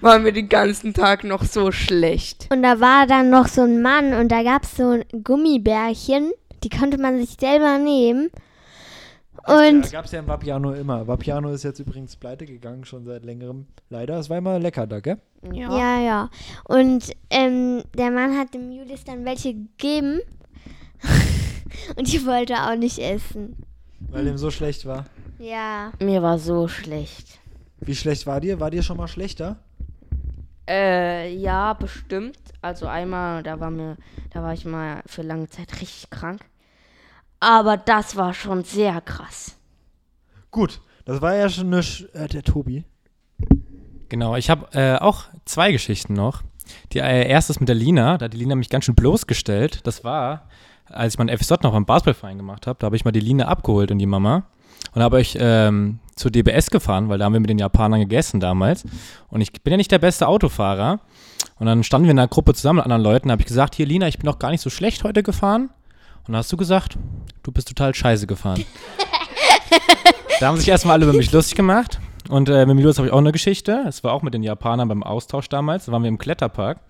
war 0.00 0.18
mir 0.18 0.32
den 0.32 0.48
ganzen 0.48 0.94
Tag 0.94 1.24
noch 1.24 1.44
so 1.44 1.70
schlecht. 1.72 2.48
Und 2.50 2.62
da 2.62 2.80
war 2.80 3.06
dann 3.06 3.30
noch 3.30 3.48
so 3.48 3.62
ein 3.62 3.82
Mann 3.82 4.14
und 4.14 4.28
da 4.28 4.42
gab 4.42 4.64
es 4.64 4.76
so 4.76 4.90
ein 4.90 5.04
Gummibärchen, 5.22 6.32
die 6.64 6.70
konnte 6.70 6.98
man 6.98 7.18
sich 7.18 7.36
selber 7.38 7.78
nehmen. 7.78 8.30
Und 9.46 9.86
ja, 9.86 9.90
gab 9.90 10.04
es 10.04 10.12
ja 10.12 10.20
im 10.20 10.28
Vapiano 10.28 10.72
immer. 10.72 11.06
Vapiano 11.06 11.50
ist 11.50 11.64
jetzt 11.64 11.80
übrigens 11.80 12.16
pleite 12.16 12.46
gegangen, 12.46 12.84
schon 12.84 13.04
seit 13.04 13.24
längerem. 13.24 13.66
Leider, 13.90 14.18
es 14.18 14.30
war 14.30 14.38
immer 14.38 14.58
lecker 14.58 14.86
da, 14.86 15.00
gell? 15.00 15.18
ja, 15.52 16.00
ja. 16.00 16.30
Und 16.64 17.10
ähm, 17.30 17.82
der 17.96 18.10
Mann 18.10 18.38
hat 18.38 18.54
dem 18.54 18.70
Julius 18.70 19.04
dann 19.04 19.24
welche 19.24 19.54
gegeben. 19.54 20.20
und 21.96 22.12
die 22.12 22.24
wollte 22.24 22.54
auch 22.54 22.76
nicht 22.76 22.98
essen. 22.98 23.56
Weil 24.10 24.24
dem 24.24 24.38
so 24.38 24.50
schlecht 24.50 24.86
war. 24.86 25.06
Ja. 25.38 25.92
Mir 26.00 26.22
war 26.22 26.38
so 26.38 26.68
schlecht. 26.68 27.40
Wie 27.80 27.96
schlecht 27.96 28.26
war 28.26 28.40
dir? 28.40 28.60
War 28.60 28.70
dir 28.70 28.82
schon 28.82 28.96
mal 28.96 29.08
schlechter? 29.08 29.56
Äh, 30.68 31.34
ja, 31.34 31.72
bestimmt. 31.72 32.38
Also 32.60 32.86
einmal, 32.86 33.42
da 33.42 33.58
war 33.58 33.70
mir, 33.70 33.96
da 34.30 34.42
war 34.42 34.52
ich 34.52 34.64
mal 34.64 35.02
für 35.06 35.22
lange 35.22 35.48
Zeit 35.48 35.80
richtig 35.80 36.08
krank. 36.10 36.44
Aber 37.42 37.76
das 37.76 38.14
war 38.14 38.34
schon 38.34 38.62
sehr 38.62 39.00
krass. 39.00 39.56
Gut, 40.52 40.80
das 41.04 41.20
war 41.20 41.34
ja 41.34 41.48
schon 41.48 41.66
eine. 41.66 41.82
Sch 41.82 42.04
äh, 42.12 42.28
der 42.28 42.44
Tobi. 42.44 42.84
Genau, 44.08 44.36
ich 44.36 44.48
habe 44.48 44.68
äh, 44.78 44.98
auch 44.98 45.24
zwei 45.44 45.72
Geschichten 45.72 46.12
noch. 46.12 46.42
Die 46.92 47.00
äh, 47.00 47.26
erste 47.28 47.52
ist 47.52 47.58
mit 47.58 47.68
der 47.68 47.74
Lina, 47.74 48.16
da 48.16 48.26
hat 48.26 48.32
die 48.32 48.36
Lina 48.36 48.54
mich 48.54 48.68
ganz 48.68 48.84
schön 48.84 48.94
bloßgestellt. 48.94 49.84
Das 49.88 50.04
war, 50.04 50.48
als 50.86 51.14
ich 51.14 51.18
mein 51.18 51.36
FSJ 51.36 51.54
noch 51.64 51.72
beim 51.72 51.84
Basketballverein 51.84 52.36
gemacht 52.36 52.68
habe, 52.68 52.78
da 52.78 52.84
habe 52.84 52.94
ich 52.94 53.04
mal 53.04 53.10
die 53.10 53.18
Lina 53.18 53.46
abgeholt 53.46 53.90
und 53.90 53.98
die 53.98 54.06
Mama 54.06 54.44
und 54.94 55.02
habe 55.02 55.16
euch 55.16 55.36
ähm, 55.40 55.98
zur 56.14 56.30
DBS 56.30 56.70
gefahren, 56.70 57.08
weil 57.08 57.18
da 57.18 57.24
haben 57.24 57.32
wir 57.32 57.40
mit 57.40 57.50
den 57.50 57.58
Japanern 57.58 57.98
gegessen 57.98 58.38
damals. 58.38 58.84
Und 59.30 59.40
ich 59.40 59.50
bin 59.50 59.72
ja 59.72 59.78
nicht 59.78 59.90
der 59.90 59.98
beste 59.98 60.28
Autofahrer. 60.28 61.00
Und 61.58 61.66
dann 61.66 61.82
standen 61.82 62.06
wir 62.06 62.12
in 62.12 62.20
einer 62.20 62.28
Gruppe 62.28 62.54
zusammen 62.54 62.76
mit 62.76 62.84
anderen 62.84 63.02
Leuten, 63.02 63.28
da 63.28 63.32
habe 63.32 63.42
ich 63.42 63.48
gesagt, 63.48 63.74
hier 63.74 63.86
Lina, 63.86 64.06
ich 64.06 64.18
bin 64.18 64.26
doch 64.26 64.38
gar 64.38 64.52
nicht 64.52 64.60
so 64.60 64.70
schlecht 64.70 65.02
heute 65.02 65.24
gefahren. 65.24 65.70
Und 66.26 66.32
dann 66.32 66.36
hast 66.36 66.52
du 66.52 66.56
gesagt, 66.56 66.98
du 67.42 67.52
bist 67.52 67.68
total 67.68 67.94
scheiße 67.94 68.26
gefahren. 68.26 68.64
da 70.40 70.46
haben 70.46 70.56
sich 70.56 70.68
erstmal 70.68 70.94
alle 70.94 71.04
über 71.04 71.16
mich 71.16 71.32
lustig 71.32 71.56
gemacht. 71.56 72.00
Und 72.28 72.48
äh, 72.48 72.64
mit 72.66 72.76
Julius 72.76 72.98
habe 72.98 73.08
ich 73.08 73.12
auch 73.12 73.18
eine 73.18 73.32
Geschichte. 73.32 73.84
Es 73.88 74.04
war 74.04 74.12
auch 74.12 74.22
mit 74.22 74.32
den 74.32 74.42
Japanern 74.42 74.88
beim 74.88 75.02
Austausch 75.02 75.48
damals. 75.48 75.86
Da 75.86 75.92
waren 75.92 76.02
wir 76.02 76.08
im 76.08 76.18
Kletterpark. 76.18 76.80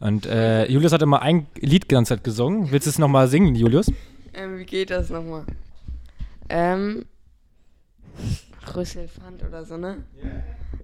Und 0.00 0.26
äh, 0.26 0.66
Julius 0.66 0.92
hat 0.92 1.02
immer 1.02 1.22
ein 1.22 1.46
Lied 1.56 1.84
die 1.84 1.94
ganze 1.94 2.14
Zeit 2.14 2.24
gesungen. 2.24 2.70
Willst 2.70 2.86
du 2.86 2.90
es 2.90 2.98
nochmal 2.98 3.28
singen, 3.28 3.54
Julius? 3.54 3.90
Ähm, 4.34 4.58
wie 4.58 4.64
geht 4.64 4.90
das 4.90 5.10
nochmal? 5.10 5.44
Ähm. 6.48 7.06
Rüsselpfand 8.74 9.44
oder 9.44 9.64
so, 9.64 9.76
ne? 9.76 10.04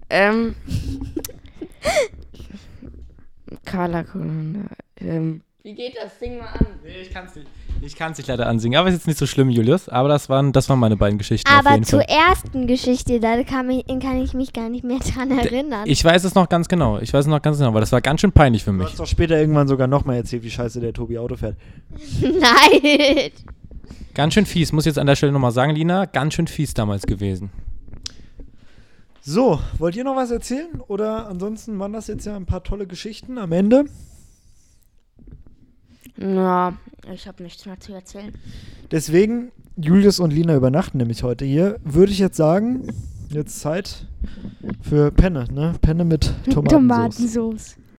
Ähm. 0.09 0.55
Carla 3.65 4.03
Kolonda. 4.03 4.69
Ähm. 4.97 5.41
Wie 5.65 5.73
geht 5.73 5.95
das? 5.99 6.19
Sing 6.19 6.37
mal 6.37 6.45
an. 6.45 6.67
Nee, 6.83 6.91
ich 7.01 7.09
kann 7.09 7.25
es 7.25 7.35
nicht. 7.35 7.47
Ich 7.81 7.95
kann 7.95 8.11
es 8.11 8.19
nicht 8.19 8.27
leider 8.27 8.45
ansingen. 8.45 8.77
Aber 8.77 8.87
ist 8.87 8.93
jetzt 8.93 9.07
nicht 9.07 9.17
so 9.17 9.25
schlimm, 9.25 9.49
Julius. 9.49 9.89
Aber 9.89 10.07
das 10.09 10.29
waren, 10.29 10.51
das 10.51 10.69
waren 10.69 10.77
meine 10.77 10.95
beiden 10.95 11.17
Geschichten. 11.17 11.49
Aber 11.49 11.81
zur 11.81 12.03
Fall. 12.03 12.07
ersten 12.07 12.67
Geschichte, 12.67 13.19
da 13.19 13.41
kann, 13.41 13.65
mich, 13.65 13.83
kann 13.87 14.21
ich 14.21 14.35
mich 14.35 14.53
gar 14.53 14.69
nicht 14.69 14.83
mehr 14.83 14.99
dran 14.99 15.31
erinnern. 15.31 15.85
Ich 15.87 16.05
weiß 16.05 16.23
es 16.23 16.35
noch 16.35 16.49
ganz 16.49 16.67
genau. 16.67 16.99
Ich 16.99 17.11
weiß 17.11 17.21
es 17.25 17.27
noch 17.27 17.41
ganz 17.41 17.57
genau, 17.57 17.73
weil 17.73 17.79
das 17.81 17.91
war 17.91 17.99
ganz 18.01 18.21
schön 18.21 18.31
peinlich 18.31 18.63
für 18.63 18.69
Du 18.69 18.77
mich. 18.77 18.89
hast 18.89 18.99
doch 18.99 19.07
später 19.07 19.39
irgendwann 19.39 19.67
sogar 19.67 19.87
nochmal 19.87 20.17
erzählt, 20.17 20.43
wie 20.43 20.51
scheiße 20.51 20.79
der 20.81 20.93
Tobi 20.93 21.17
Auto 21.17 21.35
fährt. 21.35 21.55
Nein. 22.21 23.31
Ganz 24.13 24.35
schön 24.35 24.45
fies. 24.45 24.71
Muss 24.71 24.85
ich 24.85 24.91
jetzt 24.91 24.99
an 24.99 25.07
der 25.07 25.15
Stelle 25.15 25.31
nochmal 25.31 25.51
sagen, 25.51 25.73
Lina. 25.73 26.05
Ganz 26.05 26.35
schön 26.35 26.45
fies 26.45 26.75
damals 26.75 27.07
gewesen. 27.07 27.49
So, 29.21 29.59
wollt 29.79 29.95
ihr 29.95 30.03
noch 30.03 30.15
was 30.15 30.29
erzählen? 30.29 30.79
Oder 30.87 31.27
ansonsten 31.27 31.79
waren 31.79 31.91
das 31.93 32.05
jetzt 32.05 32.27
ja 32.27 32.35
ein 32.35 32.45
paar 32.45 32.63
tolle 32.63 32.85
Geschichten 32.85 33.39
am 33.39 33.51
Ende. 33.51 33.85
Na, 36.17 36.73
ich 37.13 37.27
habe 37.27 37.43
nichts 37.43 37.65
mehr 37.65 37.79
zu 37.79 37.93
erzählen. 37.93 38.33
Deswegen, 38.91 39.51
Julius 39.75 40.19
und 40.19 40.31
Lina 40.31 40.55
übernachten 40.55 40.97
nämlich 40.97 41.23
heute 41.23 41.45
hier. 41.45 41.79
Würde 41.83 42.11
ich 42.11 42.19
jetzt 42.19 42.37
sagen, 42.37 42.87
jetzt 43.29 43.59
Zeit 43.59 44.07
für 44.81 45.11
Penne, 45.11 45.45
ne? 45.51 45.75
Penne 45.81 46.05
mit 46.05 46.33
Tomatensauce. 46.45 46.71
Tomatensauce. 46.71 47.75